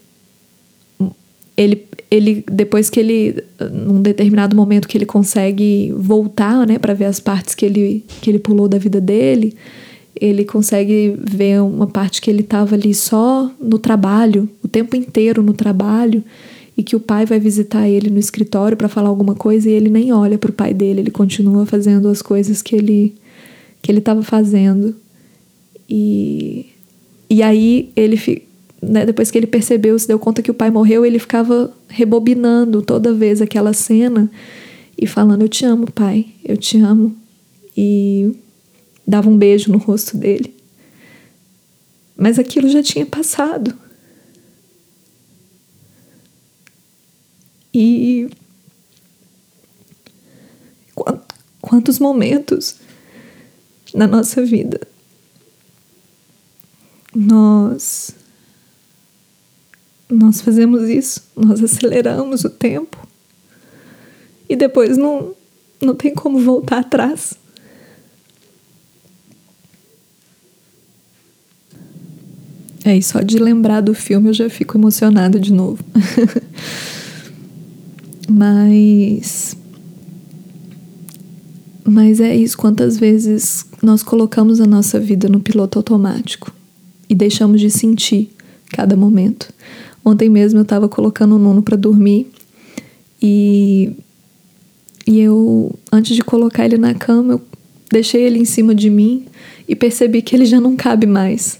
ele 1.56 1.87
ele 2.11 2.44
depois 2.50 2.88
que 2.88 2.98
ele 2.98 3.44
num 3.70 4.00
determinado 4.00 4.56
momento 4.56 4.88
que 4.88 4.96
ele 4.96 5.06
consegue 5.06 5.92
voltar, 5.96 6.66
né, 6.66 6.78
para 6.78 6.94
ver 6.94 7.04
as 7.04 7.20
partes 7.20 7.54
que 7.54 7.66
ele 7.66 8.04
que 8.20 8.30
ele 8.30 8.38
pulou 8.38 8.66
da 8.66 8.78
vida 8.78 9.00
dele, 9.00 9.54
ele 10.18 10.44
consegue 10.44 11.16
ver 11.18 11.61
uma 11.61 11.87
parte 11.87 12.20
que 12.20 12.30
ele 12.30 12.40
estava 12.40 12.74
ali 12.74 12.94
só 12.94 13.50
no 13.61 13.78
trabalho, 13.78 14.48
o 14.64 14.68
tempo 14.68 14.96
inteiro 14.96 15.42
no 15.42 15.52
trabalho, 15.52 16.24
e 16.81 16.83
que 16.83 16.97
o 16.97 17.01
pai 17.01 17.27
vai 17.27 17.38
visitar 17.38 17.87
ele 17.87 18.09
no 18.09 18.19
escritório 18.19 18.75
para 18.75 18.88
falar 18.88 19.11
alguma 19.11 19.35
coisa 19.35 19.69
e 19.69 19.73
ele 19.75 19.90
nem 19.90 20.14
olha 20.14 20.38
para 20.38 20.49
o 20.49 20.55
pai 20.55 20.73
dele, 20.73 21.01
ele 21.01 21.11
continua 21.11 21.66
fazendo 21.66 22.09
as 22.09 22.23
coisas 22.23 22.62
que 22.62 22.75
ele 22.75 23.14
que 23.83 23.93
ele 23.93 23.99
estava 23.99 24.23
fazendo. 24.23 24.97
E 25.87 26.64
e 27.29 27.43
aí 27.43 27.90
ele 27.95 28.19
né, 28.81 29.05
depois 29.05 29.31
que 29.31 29.37
ele 29.37 29.47
percebeu, 29.47 29.99
se 29.99 30.09
deu 30.09 30.19
conta 30.19 30.40
que 30.40 30.51
o 30.51 30.55
pai 30.55 30.71
morreu, 30.71 31.05
ele 31.05 31.19
ficava 31.19 31.71
rebobinando 31.87 32.81
toda 32.81 33.12
vez 33.12 33.43
aquela 33.43 33.75
cena 33.75 34.31
e 34.97 35.07
falando: 35.07 35.43
"Eu 35.43 35.49
te 35.51 35.66
amo, 35.66 35.93
pai. 35.93 36.29
Eu 36.43 36.57
te 36.57 36.79
amo." 36.79 37.14
E 37.77 38.35
dava 39.07 39.29
um 39.29 39.37
beijo 39.37 39.71
no 39.71 39.77
rosto 39.77 40.16
dele. 40.16 40.55
Mas 42.16 42.38
aquilo 42.38 42.71
já 42.71 42.83
tinha 42.83 43.05
passado. 43.05 43.75
E 47.72 48.28
quantos 51.61 51.98
momentos 51.98 52.76
na 53.94 54.06
nossa 54.06 54.44
vida 54.44 54.80
nós 57.14 58.14
nós 60.09 60.40
fazemos 60.40 60.88
isso, 60.88 61.22
nós 61.37 61.62
aceleramos 61.62 62.44
o 62.44 62.50
tempo 62.50 63.06
e 64.48 64.56
depois 64.56 64.96
não 64.96 65.35
não 65.80 65.94
tem 65.94 66.14
como 66.14 66.38
voltar 66.40 66.80
atrás. 66.80 67.35
É, 72.85 72.96
e 72.96 73.02
só 73.02 73.20
de 73.20 73.38
lembrar 73.38 73.80
do 73.80 73.94
filme 73.94 74.28
eu 74.28 74.35
já 74.35 74.50
fico 74.50 74.76
emocionada 74.76 75.38
de 75.38 75.52
novo. 75.52 75.83
mas. 78.31 79.57
Mas 81.85 82.21
é 82.21 82.37
isso, 82.37 82.57
quantas 82.57 82.99
vezes 82.99 83.66
nós 83.83 84.03
colocamos 84.03 84.61
a 84.61 84.66
nossa 84.66 85.01
vida 85.01 85.29
no 85.29 85.40
piloto 85.40 85.79
automático 85.79 86.53
e 87.09 87.14
deixamos 87.14 87.61
de 87.61 87.69
sentir 87.69 88.31
cada 88.69 88.95
momento. 88.95 89.53
Ontem 90.05 90.29
mesmo 90.29 90.61
eu 90.61 90.62
estava 90.62 90.88
colocando 90.88 91.35
o 91.35 91.38
Nuno 91.38 91.62
para 91.62 91.77
dormir 91.77 92.31
e, 93.21 93.93
e 95.05 95.19
eu, 95.19 95.75
antes 95.90 96.14
de 96.14 96.23
colocar 96.23 96.64
ele 96.64 96.79
na 96.79 96.95
cama, 96.95 97.35
eu 97.35 97.43
deixei 97.90 98.23
ele 98.23 98.38
em 98.38 98.45
cima 98.45 98.73
de 98.73 98.88
mim 98.88 99.25
e 99.66 99.75
percebi 99.75 100.23
que 100.23 100.37
ele 100.37 100.45
já 100.45 100.61
não 100.61 100.77
cabe 100.77 101.07
mais 101.07 101.59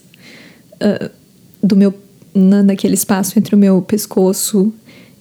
uh, 0.77 1.11
do 1.61 1.75
meu 1.75 1.93
na, 2.33 2.63
naquele 2.63 2.95
espaço 2.95 3.37
entre 3.37 3.57
o 3.57 3.59
meu 3.59 3.83
pescoço 3.83 4.73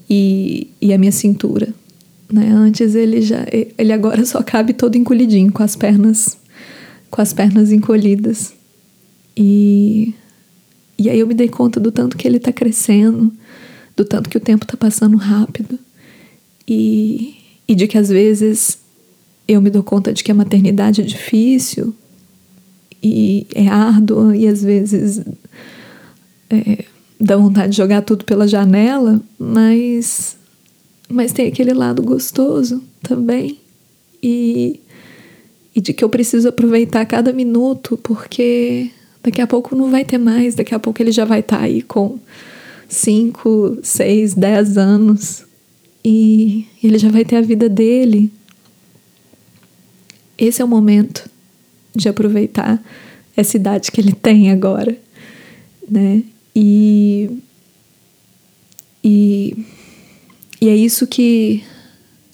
e, 0.10 0.68
e 0.82 0.94
a 0.94 0.98
minha 0.98 1.12
cintura. 1.12 1.74
Né? 2.32 2.50
Antes 2.52 2.96
ele 2.96 3.22
já 3.22 3.46
ele 3.52 3.92
agora 3.92 4.26
só 4.26 4.42
cabe 4.44 4.74
todo 4.74 4.96
encolhidinho 4.96 5.52
com 5.52 5.64
as 5.64 5.76
pernas 5.76 6.38
com 7.10 7.22
as 7.22 7.34
pernas 7.34 7.72
encolhidas. 7.72 8.54
E 9.36 10.14
e 10.98 11.10
aí 11.10 11.20
eu 11.20 11.28
me 11.28 11.34
dei 11.34 11.48
conta 11.48 11.80
do 11.80 11.92
tanto 11.92 12.18
que 12.18 12.28
ele 12.28 12.38
está 12.38 12.52
crescendo, 12.52 13.32
do 13.96 14.04
tanto 14.04 14.30
que 14.30 14.38
o 14.38 14.42
tempo 14.42 14.66
está 14.66 14.76
passando 14.76 15.16
rápido. 15.16 15.80
E, 16.68 17.36
e 17.68 17.74
de 17.74 17.88
que 17.88 17.98
às 17.98 18.10
vezes 18.10 18.80
eu 19.48 19.62
me 19.62 19.70
dou 19.70 19.82
conta 19.82 20.14
de 20.14 20.24
que 20.24 20.32
a 20.32 20.36
maternidade 20.36 21.02
é 21.02 21.04
difícil 21.04 21.96
e 23.02 23.48
é 23.56 23.68
árdua 23.68 24.36
e 24.36 24.48
às 24.48 24.62
vezes 24.62 25.22
é, 26.50 26.86
dá 27.20 27.36
vontade 27.36 27.72
de 27.72 27.78
jogar 27.78 28.02
tudo 28.02 28.24
pela 28.24 28.48
janela, 28.48 29.22
mas, 29.38 30.38
mas 31.10 31.34
tem 31.34 31.48
aquele 31.48 31.74
lado 31.74 32.02
gostoso 32.02 32.82
também. 33.02 33.60
e, 34.24 34.80
e 35.76 35.82
de 35.82 35.94
que 35.94 36.04
eu 36.04 36.10
preciso 36.10 36.50
aproveitar 36.50 37.06
cada 37.06 37.32
minuto, 37.34 37.98
porque 38.02 38.90
daqui 39.24 39.42
a 39.42 39.48
pouco 39.48 39.76
não 39.76 39.92
vai 39.92 40.06
ter 40.06 40.18
mais, 40.18 40.56
daqui 40.56 40.74
a 40.74 40.80
pouco 40.80 41.02
ele 41.02 41.12
já 41.12 41.26
vai 41.26 41.42
estar 41.42 41.58
tá 41.58 41.64
aí 41.64 41.82
com 41.82 42.20
5, 42.88 43.80
6, 43.84 44.34
10 44.34 44.78
anos 44.78 45.44
e 46.04 46.66
ele 46.84 46.98
já 46.98 47.10
vai 47.10 47.24
ter 47.26 47.36
a 47.36 47.42
vida 47.42 47.70
dele. 47.70 48.32
Esse 50.38 50.62
é 50.62 50.66
o 50.66 50.68
momento 50.68 51.30
de 51.96 52.08
aproveitar 52.08 52.82
essa 53.36 53.58
idade 53.58 53.92
que 53.92 54.00
ele 54.00 54.14
tem 54.14 54.52
agora, 54.52 54.98
né? 55.88 56.24
E 56.56 57.30
e, 59.04 59.66
e 60.62 60.70
é 60.70 60.76
isso 60.76 61.08
que 61.08 61.64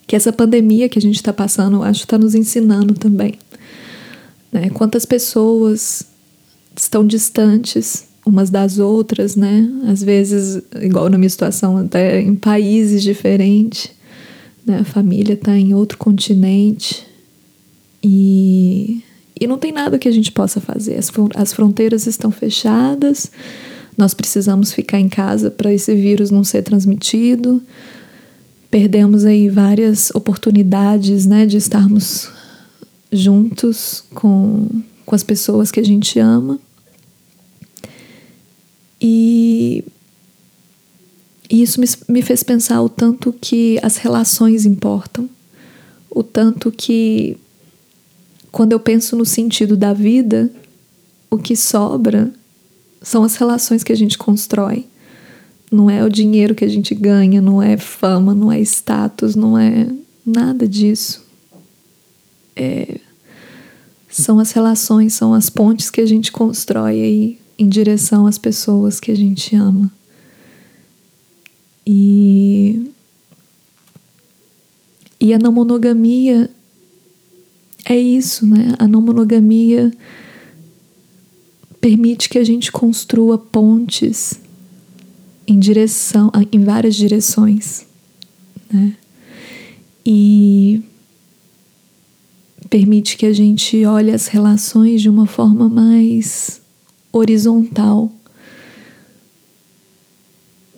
que 0.08 0.16
essa 0.16 0.32
pandemia 0.32 0.88
que 0.88 1.00
a 1.00 1.02
gente 1.02 1.16
está 1.16 1.34
passando, 1.34 1.82
acho, 1.82 2.02
está 2.02 2.18
nos 2.18 2.36
ensinando 2.36 2.94
também. 2.94 3.40
Né? 4.52 4.70
Quantas 4.70 5.04
pessoas 5.04 6.06
estão 6.78 7.06
distantes 7.06 8.08
umas 8.26 8.50
das 8.50 8.80
outras, 8.80 9.36
né? 9.36 9.70
Às 9.88 10.02
vezes, 10.04 10.62
igual 10.82 11.10
na 11.10 11.18
minha 11.18 11.30
situação, 11.30 11.78
até 11.78 12.20
em 12.22 12.36
países 12.36 13.04
diferentes, 13.04 13.92
né? 14.66 14.80
A 14.80 14.84
família 14.84 15.34
está 15.34 15.56
em 15.56 15.74
outro 15.74 15.98
continente 15.98 17.06
e, 18.04 19.04
e 19.40 19.46
não 19.46 19.58
tem 19.58 19.72
nada 19.72 20.00
que 20.00 20.08
a 20.08 20.12
gente 20.12 20.32
possa 20.32 20.60
fazer. 20.60 20.98
As, 20.98 21.12
as 21.36 21.54
fronteiras 21.54 22.08
estão 22.08 22.32
fechadas, 22.32 23.32
nós 23.98 24.14
precisamos 24.14 24.74
ficar 24.74 25.00
em 25.00 25.08
casa 25.08 25.50
para 25.50 25.74
esse 25.74 25.94
vírus 25.96 26.30
não 26.30 26.44
ser 26.44 26.62
transmitido. 26.64 27.62
Perdemos 28.70 29.24
aí 29.24 29.50
várias 29.50 30.12
oportunidades, 30.12 31.26
né, 31.26 31.46
de 31.46 31.58
estarmos 31.58 32.30
juntos 33.12 34.04
com, 34.14 34.68
com 35.06 35.16
as 35.16 35.24
pessoas 35.24 35.72
que 35.72 35.80
a 35.80 35.86
gente 35.86 36.20
ama. 36.20 36.60
E 39.00 39.84
isso 41.50 41.80
me, 41.80 41.88
me 42.10 42.22
fez 42.22 42.44
pensar 42.44 42.82
o 42.82 42.90
tanto 42.90 43.34
que 43.34 43.80
as 43.82 43.98
relações 43.98 44.66
importam, 44.66 45.30
o 46.10 46.24
tanto 46.24 46.72
que, 46.72 47.38
quando 48.52 48.74
eu 48.74 48.80
penso 48.80 49.16
no 49.16 49.26
sentido 49.26 49.78
da 49.78 49.94
vida, 49.94 50.52
o 51.30 51.38
que 51.38 51.56
sobra 51.56 52.34
são 53.06 53.24
as 53.24 53.36
relações 53.36 53.84
que 53.84 53.94
a 53.94 53.96
gente 53.96 54.18
constrói. 54.18 54.88
Não 55.72 55.92
é 55.92 56.04
o 56.04 56.10
dinheiro 56.10 56.56
que 56.56 56.66
a 56.66 56.68
gente 56.68 56.96
ganha, 56.96 57.40
não 57.40 57.62
é 57.62 57.78
fama, 57.78 58.34
não 58.34 58.52
é 58.52 58.60
status, 58.62 59.36
não 59.36 59.56
é 59.56 59.88
nada 60.26 60.68
disso. 60.68 61.24
É, 62.56 63.00
são 64.10 64.40
as 64.40 64.52
relações, 64.52 65.14
são 65.14 65.36
as 65.36 65.52
pontes 65.52 65.92
que 65.92 66.02
a 66.02 66.06
gente 66.06 66.32
constrói 66.32 67.00
aí 67.00 67.40
em 67.60 67.70
direção 67.70 68.26
às 68.26 68.40
pessoas 68.40 69.00
que 69.00 69.12
a 69.12 69.16
gente 69.16 69.56
ama. 69.56 69.92
E, 71.86 72.92
e 75.20 75.32
a 75.32 75.38
não 75.38 75.52
monogamia 75.52 76.50
é 77.86 77.96
isso, 77.96 78.48
né? 78.48 78.74
A 78.80 78.88
não 78.88 79.00
monogamia 79.00 79.92
permite 81.86 82.30
que 82.30 82.40
a 82.40 82.44
gente 82.44 82.72
construa 82.72 83.38
pontes 83.38 84.40
em 85.46 85.60
direção, 85.60 86.32
em 86.52 86.64
várias 86.64 86.96
direções, 86.96 87.86
né? 88.74 88.98
E 90.04 90.82
permite 92.72 93.16
que 93.16 93.28
a 93.28 93.34
gente 93.34 93.86
olhe 93.86 94.12
as 94.12 94.26
relações 94.26 95.00
de 95.00 95.12
uma 95.12 95.28
forma 95.28 95.70
mais 95.70 96.60
horizontal. 97.14 98.12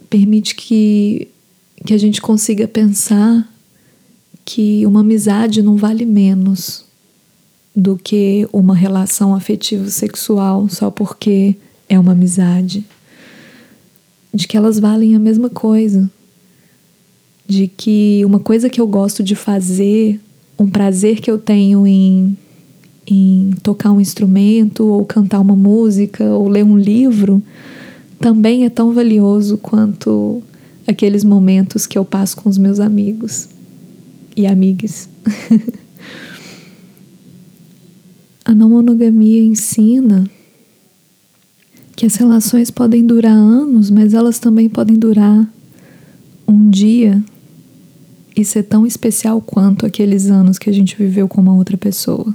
Permite 0.10 0.56
que, 0.56 1.30
que 1.86 1.94
a 1.94 1.98
gente 1.98 2.22
consiga 2.22 2.68
pensar 2.68 3.50
que 4.44 4.86
uma 4.86 5.00
amizade 5.00 5.62
não 5.62 5.78
vale 5.78 6.06
menos 6.06 6.87
do 7.78 7.96
que 7.96 8.50
uma 8.52 8.76
relação 8.76 9.36
afetivo 9.36 9.88
sexual 9.92 10.68
só 10.68 10.90
porque 10.90 11.56
é 11.88 12.00
uma 12.00 12.14
amizade. 12.14 12.84
De 14.34 14.48
que 14.48 14.58
elas 14.58 14.80
valem 14.80 15.16
a 15.16 15.20
mesma 15.20 15.48
coisa. 15.48 16.10
De 17.48 17.68
que 17.68 18.24
uma 18.26 18.40
coisa 18.40 18.68
que 18.68 18.82
eu 18.82 18.88
gosto 18.88 19.22
de 19.22 19.36
fazer, 19.36 20.20
um 20.58 20.68
prazer 20.68 21.22
que 21.22 21.30
eu 21.30 21.38
tenho 21.38 21.86
em 21.86 22.36
em 23.10 23.52
tocar 23.64 23.94
um 23.94 24.02
instrumento, 24.02 24.86
ou 24.86 25.06
cantar 25.06 25.40
uma 25.40 25.56
música, 25.56 26.26
ou 26.26 26.50
ler 26.50 26.66
um 26.66 26.78
livro, 26.78 27.42
também 28.20 28.66
é 28.66 28.70
tão 28.70 28.92
valioso 28.92 29.58
quanto 29.58 30.44
aqueles 30.86 31.24
momentos 31.24 31.88
que 31.88 31.98
eu 31.98 32.04
passo 32.04 32.36
com 32.36 32.50
os 32.50 32.58
meus 32.58 32.82
amigos 32.82 33.48
e 34.36 34.46
amigas. 34.46 35.08
A 38.48 38.56
não 38.56 38.70
monogamia 38.70 39.44
ensina 39.44 40.26
que 41.98 42.06
as 42.06 42.16
relações 42.16 42.72
podem 42.72 43.06
durar 43.06 43.34
anos, 43.34 43.92
mas 43.92 44.14
elas 44.14 44.40
também 44.40 44.70
podem 44.70 44.96
durar 44.96 45.46
um 46.48 46.70
dia 46.70 47.22
e 48.34 48.46
ser 48.46 48.64
tão 48.64 48.88
especial 48.88 49.42
quanto 49.42 49.86
aqueles 49.86 50.28
anos 50.28 50.58
que 50.58 50.70
a 50.70 50.74
gente 50.74 50.96
viveu 50.96 51.28
com 51.28 51.42
uma 51.42 51.56
outra 51.56 51.76
pessoa. 51.76 52.34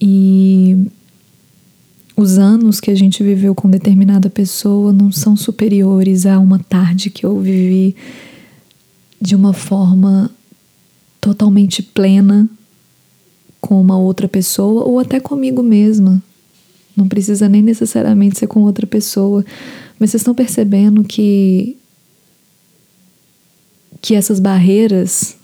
E 0.00 0.88
os 2.16 2.36
anos 2.36 2.80
que 2.80 2.90
a 2.90 2.96
gente 2.96 3.22
viveu 3.22 3.54
com 3.54 3.70
determinada 3.70 4.28
pessoa 4.28 4.92
não 4.92 5.12
são 5.12 5.36
superiores 5.36 6.26
a 6.26 6.36
uma 6.40 6.58
tarde 6.58 7.10
que 7.10 7.24
eu 7.24 7.38
vivi 7.38 7.94
de 9.22 9.36
uma 9.36 9.52
forma 9.52 10.28
totalmente 11.20 11.80
plena 11.80 12.50
com 13.60 13.80
uma 13.80 13.98
outra 13.98 14.28
pessoa 14.28 14.84
ou 14.84 14.98
até 14.98 15.20
comigo 15.20 15.62
mesma. 15.62 16.22
Não 16.96 17.08
precisa 17.08 17.48
nem 17.48 17.62
necessariamente 17.62 18.38
ser 18.38 18.46
com 18.46 18.62
outra 18.62 18.86
pessoa, 18.86 19.44
mas 19.98 20.10
vocês 20.10 20.20
estão 20.20 20.34
percebendo 20.34 21.04
que 21.04 21.76
que 24.00 24.14
essas 24.14 24.38
barreiras 24.38 25.36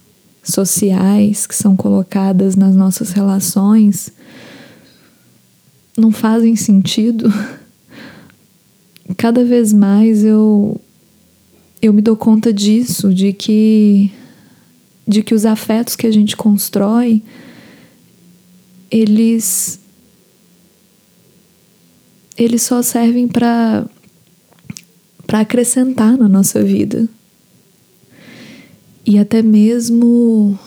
sociais 0.42 1.46
que 1.46 1.55
são 1.55 1.74
colocadas 1.74 2.55
nas 2.55 2.74
nossas 2.77 3.11
relações 3.11 4.12
não 5.96 6.12
fazem 6.12 6.55
sentido. 6.55 7.33
Cada 9.16 9.44
vez 9.44 9.72
mais 9.72 10.24
eu 10.24 10.81
eu 11.81 11.92
me 11.92 12.00
dou 12.00 12.16
conta 12.16 12.53
disso, 12.53 13.12
de 13.12 13.33
que 13.33 14.11
de 15.07 15.22
que 15.22 15.35
os 15.35 15.44
afetos 15.44 15.94
que 15.94 16.07
a 16.07 16.11
gente 16.11 16.37
constrói 16.37 17.22
eles 18.90 19.79
eles 22.37 22.62
só 22.62 22.83
servem 22.83 23.29
para 23.29 23.87
para 25.27 25.40
acrescentar 25.40 26.16
na 26.16 26.29
nossa 26.29 26.62
vida. 26.62 27.09
E 29.07 29.18
até 29.18 29.42
mesmo 29.42 30.59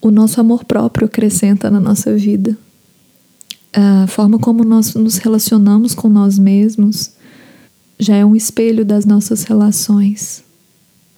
o 0.00 0.10
nosso 0.10 0.40
amor 0.40 0.64
próprio 0.64 1.06
acrescenta 1.06 1.70
na 1.70 1.80
nossa 1.80 2.14
vida 2.14 2.56
a 3.72 4.06
forma 4.06 4.38
como 4.38 4.64
nós 4.64 4.94
nos 4.94 5.18
relacionamos 5.18 5.94
com 5.94 6.08
nós 6.08 6.38
mesmos 6.38 7.12
já 7.98 8.16
é 8.16 8.24
um 8.24 8.34
espelho 8.34 8.84
das 8.84 9.04
nossas 9.04 9.42
relações 9.42 10.44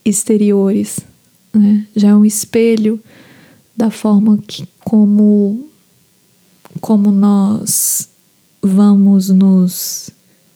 exteriores, 0.03 0.99
né? 1.53 1.85
já 1.95 2.09
é 2.09 2.15
um 2.15 2.25
espelho 2.25 2.99
da 3.75 3.89
forma 3.91 4.37
que, 4.47 4.67
como, 4.83 5.69
como 6.79 7.11
nós 7.11 8.09
vamos 8.61 9.29
nos, 9.29 10.09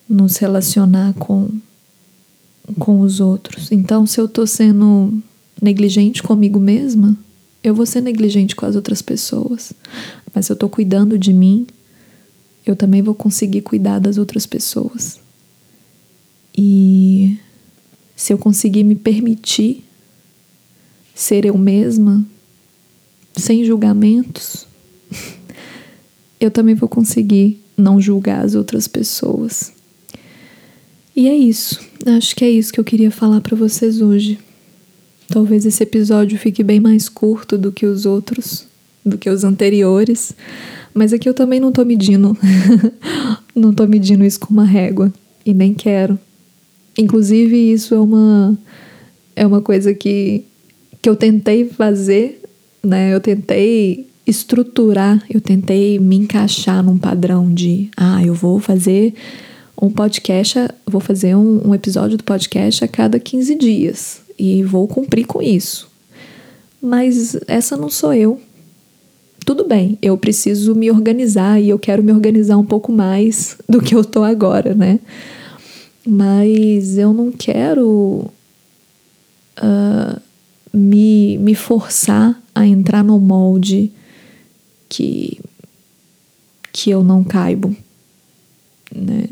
nos 0.08 0.38
relacionar 0.38 1.14
com, 1.16 1.50
com 2.80 3.02
os 3.02 3.20
outros. 3.20 3.72
Então, 3.72 4.06
se 4.06 4.20
eu 4.20 4.26
estou 4.26 4.46
sendo 4.46 5.14
negligente 5.62 6.22
comigo 6.22 6.60
mesma, 6.60 7.18
eu 7.64 7.74
vou 7.74 7.86
ser 7.86 8.02
negligente 8.02 8.56
com 8.56 8.66
as 8.66 8.76
outras 8.76 9.02
pessoas. 9.02 9.74
Mas 10.34 10.46
se 10.46 10.52
eu 10.52 10.56
estou 10.56 10.70
cuidando 10.70 11.18
de 11.18 11.34
mim, 11.34 11.66
eu 12.66 12.76
também 12.76 13.02
vou 13.02 13.16
conseguir 13.16 13.62
cuidar 13.62 14.00
das 14.00 14.18
outras 14.18 14.46
pessoas. 14.46 15.20
E 16.58 17.38
se 18.16 18.34
eu 18.34 18.38
conseguir 18.38 18.84
me 18.84 18.96
permitir 18.96 19.84
ser 21.14 21.46
eu 21.46 21.58
mesma, 21.58 22.26
sem 23.36 23.66
julgamentos, 23.66 24.66
eu 26.46 26.52
também 26.52 26.76
vou 26.76 26.88
conseguir 26.88 27.60
não 27.78 28.00
julgar 28.00 28.44
as 28.44 28.56
outras 28.56 28.88
pessoas. 28.88 29.74
E 31.16 31.28
é 31.28 31.36
isso. 31.36 31.80
Acho 32.06 32.36
que 32.36 32.44
é 32.44 32.50
isso 32.50 32.74
que 32.74 32.80
eu 32.80 32.84
queria 32.84 33.12
falar 33.12 33.42
para 33.42 33.56
vocês 33.56 34.02
hoje. 34.02 34.38
Talvez 35.28 35.66
esse 35.66 35.82
episódio 35.82 36.38
fique 36.38 36.64
bem 36.64 36.80
mais 36.80 37.10
curto 37.10 37.58
do 37.58 37.72
que 37.72 37.86
os 37.86 38.06
outros, 38.06 38.66
do 39.04 39.18
que 39.18 39.30
os 39.30 39.44
anteriores. 39.44 40.34
Mas 40.94 41.14
aqui 41.14 41.28
eu 41.28 41.34
também 41.34 41.60
não 41.60 41.72
tô 41.72 41.84
medindo. 41.84 42.38
não 43.56 43.74
tô 43.74 43.88
medindo 43.88 44.24
isso 44.24 44.40
com 44.40 44.54
uma 44.54 44.66
régua. 44.66 45.12
E 45.46 45.54
nem 45.54 45.74
quero. 45.74 46.20
Inclusive, 46.98 47.58
isso 47.72 47.94
é 47.94 48.00
uma, 48.00 48.58
é 49.36 49.46
uma 49.46 49.62
coisa 49.62 49.94
que, 49.94 50.44
que 51.02 51.10
eu 51.10 51.16
tentei 51.16 51.66
fazer, 51.68 52.42
né? 52.84 53.14
Eu 53.14 53.20
tentei 53.20 54.08
estruturar, 54.26 55.24
eu 55.30 55.40
tentei 55.40 56.00
me 56.00 56.16
encaixar 56.16 56.84
num 56.84 56.98
padrão 56.98 57.54
de, 57.54 57.90
ah, 57.96 58.24
eu 58.24 58.34
vou 58.34 58.60
fazer 58.60 59.14
um 59.80 59.90
podcast, 59.90 60.58
vou 60.86 61.02
fazer 61.02 61.36
um, 61.36 61.70
um 61.70 61.76
episódio 61.76 62.18
do 62.18 62.24
podcast 62.24 62.84
a 62.84 62.88
cada 62.88 63.20
15 63.20 63.56
dias 63.56 64.22
e 64.38 64.64
vou 64.64 64.88
cumprir 64.88 65.26
com 65.26 65.42
isso. 65.42 65.90
Mas 66.82 67.38
essa 67.48 67.76
não 67.78 67.90
sou 67.90 68.14
eu. 68.14 68.40
Tudo 69.46 69.68
bem, 69.68 69.98
eu 70.02 70.18
preciso 70.18 70.74
me 70.74 70.90
organizar 70.90 71.62
e 71.62 71.70
eu 71.70 71.78
quero 71.78 72.02
me 72.02 72.12
organizar 72.12 72.58
um 72.58 72.66
pouco 72.66 72.92
mais 72.92 73.58
do 73.70 73.82
que 73.82 73.96
eu 73.96 74.04
tô 74.04 74.24
agora, 74.24 74.74
né? 74.74 75.00
Mas 76.08 76.98
eu 76.98 77.14
não 77.14 77.32
quero 77.32 78.28
uh, 79.58 80.22
me, 80.74 81.38
me 81.38 81.54
forçar 81.54 82.40
a 82.54 82.66
entrar 82.66 83.04
no 83.04 83.20
molde 83.20 83.92
que, 84.96 85.40
que 86.72 86.90
eu 86.90 87.04
não 87.04 87.24
caibo, 87.24 87.76
né? 88.94 89.28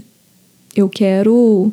Eu 0.75 0.89
quero. 0.89 1.71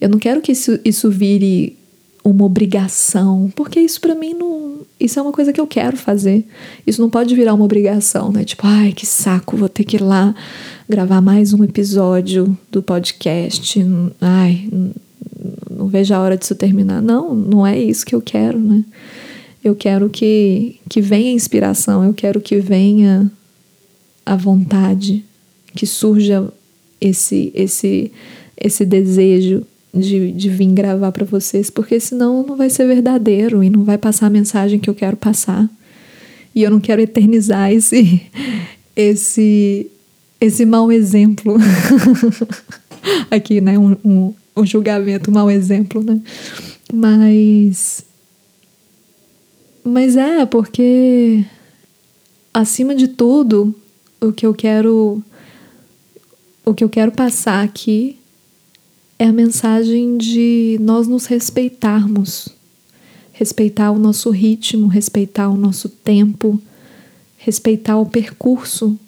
Eu 0.00 0.08
não 0.08 0.18
quero 0.18 0.40
que 0.40 0.52
isso, 0.52 0.78
isso 0.84 1.10
vire 1.10 1.76
uma 2.24 2.44
obrigação, 2.44 3.52
porque 3.54 3.78
isso 3.78 4.00
para 4.00 4.14
mim 4.14 4.34
não. 4.34 4.78
Isso 4.98 5.18
é 5.18 5.22
uma 5.22 5.32
coisa 5.32 5.52
que 5.52 5.60
eu 5.60 5.66
quero 5.66 5.96
fazer. 5.96 6.44
Isso 6.84 7.00
não 7.00 7.08
pode 7.08 7.34
virar 7.36 7.54
uma 7.54 7.64
obrigação, 7.64 8.32
né? 8.32 8.44
Tipo, 8.44 8.66
ai, 8.66 8.92
que 8.92 9.06
saco, 9.06 9.56
vou 9.56 9.68
ter 9.68 9.84
que 9.84 9.96
ir 9.96 10.02
lá 10.02 10.34
gravar 10.88 11.20
mais 11.20 11.52
um 11.52 11.62
episódio 11.62 12.58
do 12.72 12.82
podcast. 12.82 13.80
Ai, 14.20 14.68
não 15.70 15.86
vejo 15.86 16.12
a 16.12 16.20
hora 16.20 16.36
disso 16.36 16.56
terminar. 16.56 17.00
Não, 17.00 17.34
não 17.34 17.64
é 17.64 17.78
isso 17.78 18.04
que 18.04 18.14
eu 18.14 18.20
quero, 18.20 18.58
né? 18.58 18.84
Eu 19.68 19.76
quero 19.76 20.08
que, 20.08 20.76
que 20.88 20.98
venha 21.02 21.30
inspiração, 21.30 22.02
eu 22.02 22.14
quero 22.14 22.40
que 22.40 22.58
venha 22.58 23.30
a 24.24 24.34
vontade, 24.34 25.22
que 25.74 25.84
surja 25.84 26.50
esse, 26.98 27.52
esse, 27.54 28.10
esse 28.56 28.86
desejo 28.86 29.66
de, 29.92 30.32
de 30.32 30.48
vir 30.48 30.72
gravar 30.72 31.12
para 31.12 31.26
vocês, 31.26 31.68
porque 31.68 32.00
senão 32.00 32.42
não 32.46 32.56
vai 32.56 32.70
ser 32.70 32.86
verdadeiro 32.86 33.62
e 33.62 33.68
não 33.68 33.84
vai 33.84 33.98
passar 33.98 34.28
a 34.28 34.30
mensagem 34.30 34.80
que 34.80 34.88
eu 34.88 34.94
quero 34.94 35.18
passar. 35.18 35.68
E 36.54 36.62
eu 36.62 36.70
não 36.70 36.80
quero 36.80 37.02
eternizar 37.02 37.70
esse 37.70 38.22
esse 38.96 39.86
esse 40.40 40.64
mau 40.64 40.90
exemplo. 40.90 41.56
Aqui, 43.30 43.60
né? 43.60 43.78
Um, 43.78 43.96
um, 44.02 44.34
um 44.56 44.64
julgamento, 44.64 45.30
um 45.30 45.34
mau 45.34 45.50
exemplo, 45.50 46.02
né? 46.02 46.20
Mas. 46.90 48.07
Mas 49.88 50.16
é, 50.16 50.44
porque. 50.44 51.44
Acima 52.52 52.94
de 52.94 53.08
tudo, 53.08 53.74
o 54.20 54.32
que 54.32 54.44
eu 54.44 54.54
quero. 54.54 55.22
O 56.64 56.74
que 56.74 56.84
eu 56.84 56.88
quero 56.90 57.10
passar 57.10 57.64
aqui 57.64 58.18
é 59.18 59.24
a 59.24 59.32
mensagem 59.32 60.18
de 60.18 60.76
nós 60.80 61.08
nos 61.08 61.24
respeitarmos, 61.24 62.50
respeitar 63.32 63.90
o 63.90 63.98
nosso 63.98 64.30
ritmo, 64.30 64.86
respeitar 64.86 65.48
o 65.48 65.56
nosso 65.56 65.88
tempo, 65.88 66.60
respeitar 67.38 67.96
o 67.96 68.04
percurso 68.04 68.98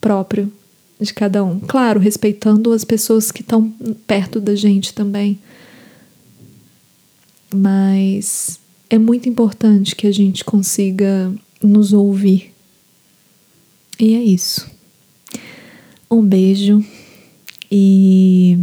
próprio 0.00 0.52
de 1.00 1.12
cada 1.12 1.42
um. 1.42 1.58
Claro, 1.58 1.98
respeitando 1.98 2.72
as 2.72 2.84
pessoas 2.84 3.32
que 3.32 3.40
estão 3.40 3.68
perto 4.06 4.40
da 4.40 4.54
gente 4.54 4.94
também. 4.94 5.36
Mas 7.52 8.59
é 8.90 8.98
muito 8.98 9.28
importante 9.28 9.94
que 9.94 10.08
a 10.08 10.12
gente 10.12 10.44
consiga 10.44 11.32
nos 11.62 11.92
ouvir. 11.92 12.52
E 13.98 14.16
é 14.16 14.22
isso. 14.22 14.68
Um 16.10 16.22
beijo 16.22 16.84
e 17.70 18.58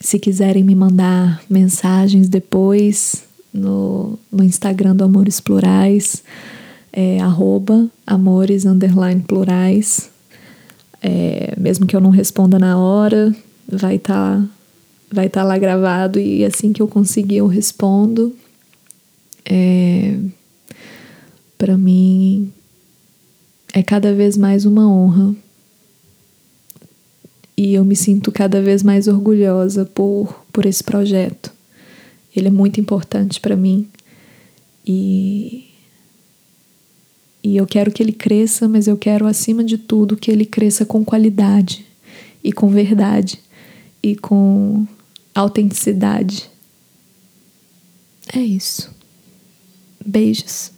se 0.00 0.18
quiserem 0.18 0.64
me 0.64 0.74
mandar 0.74 1.42
mensagens 1.50 2.30
depois 2.30 3.24
no, 3.52 4.18
no 4.32 4.42
Instagram 4.42 4.96
do 4.96 5.04
Amores 5.04 5.38
Plurais, 5.38 6.24
é 6.90 7.20
arroba 7.20 7.90
amores 8.06 8.64
underline 8.64 9.20
plurais. 9.20 10.10
É, 11.02 11.54
mesmo 11.58 11.86
que 11.86 11.94
eu 11.94 12.00
não 12.00 12.10
responda 12.10 12.58
na 12.58 12.78
hora, 12.78 13.34
vai 13.68 13.96
estar 13.96 14.40
tá, 14.40 14.46
vai 15.10 15.28
tá 15.28 15.44
lá 15.44 15.58
gravado 15.58 16.18
e 16.18 16.42
assim 16.42 16.72
que 16.72 16.80
eu 16.80 16.88
conseguir 16.88 17.36
eu 17.36 17.46
respondo. 17.46 18.34
É, 19.54 20.16
Para 21.58 21.76
mim 21.76 22.50
é 23.74 23.82
cada 23.82 24.14
vez 24.14 24.34
mais 24.34 24.64
uma 24.64 24.88
honra 24.88 25.36
e 27.54 27.74
eu 27.74 27.84
me 27.84 27.94
sinto 27.94 28.32
cada 28.32 28.62
vez 28.62 28.82
mais 28.82 29.08
orgulhosa 29.08 29.84
por, 29.84 30.42
por 30.50 30.64
esse 30.64 30.82
projeto. 30.82 31.52
Ele 32.34 32.48
é 32.48 32.50
muito 32.50 32.80
importante 32.80 33.40
para 33.40 33.54
mim 33.54 33.86
e, 34.86 35.66
e 37.44 37.54
eu 37.58 37.66
quero 37.66 37.92
que 37.92 38.02
ele 38.02 38.12
cresça, 38.12 38.66
mas 38.66 38.88
eu 38.88 38.96
quero, 38.96 39.26
acima 39.26 39.62
de 39.62 39.76
tudo, 39.76 40.16
que 40.16 40.30
ele 40.30 40.46
cresça 40.46 40.86
com 40.86 41.04
qualidade 41.04 41.84
e 42.42 42.54
com 42.54 42.70
verdade 42.70 43.38
e 44.02 44.16
com 44.16 44.86
autenticidade. 45.34 46.50
É 48.34 48.40
isso. 48.40 49.01
Beijos. 50.04 50.72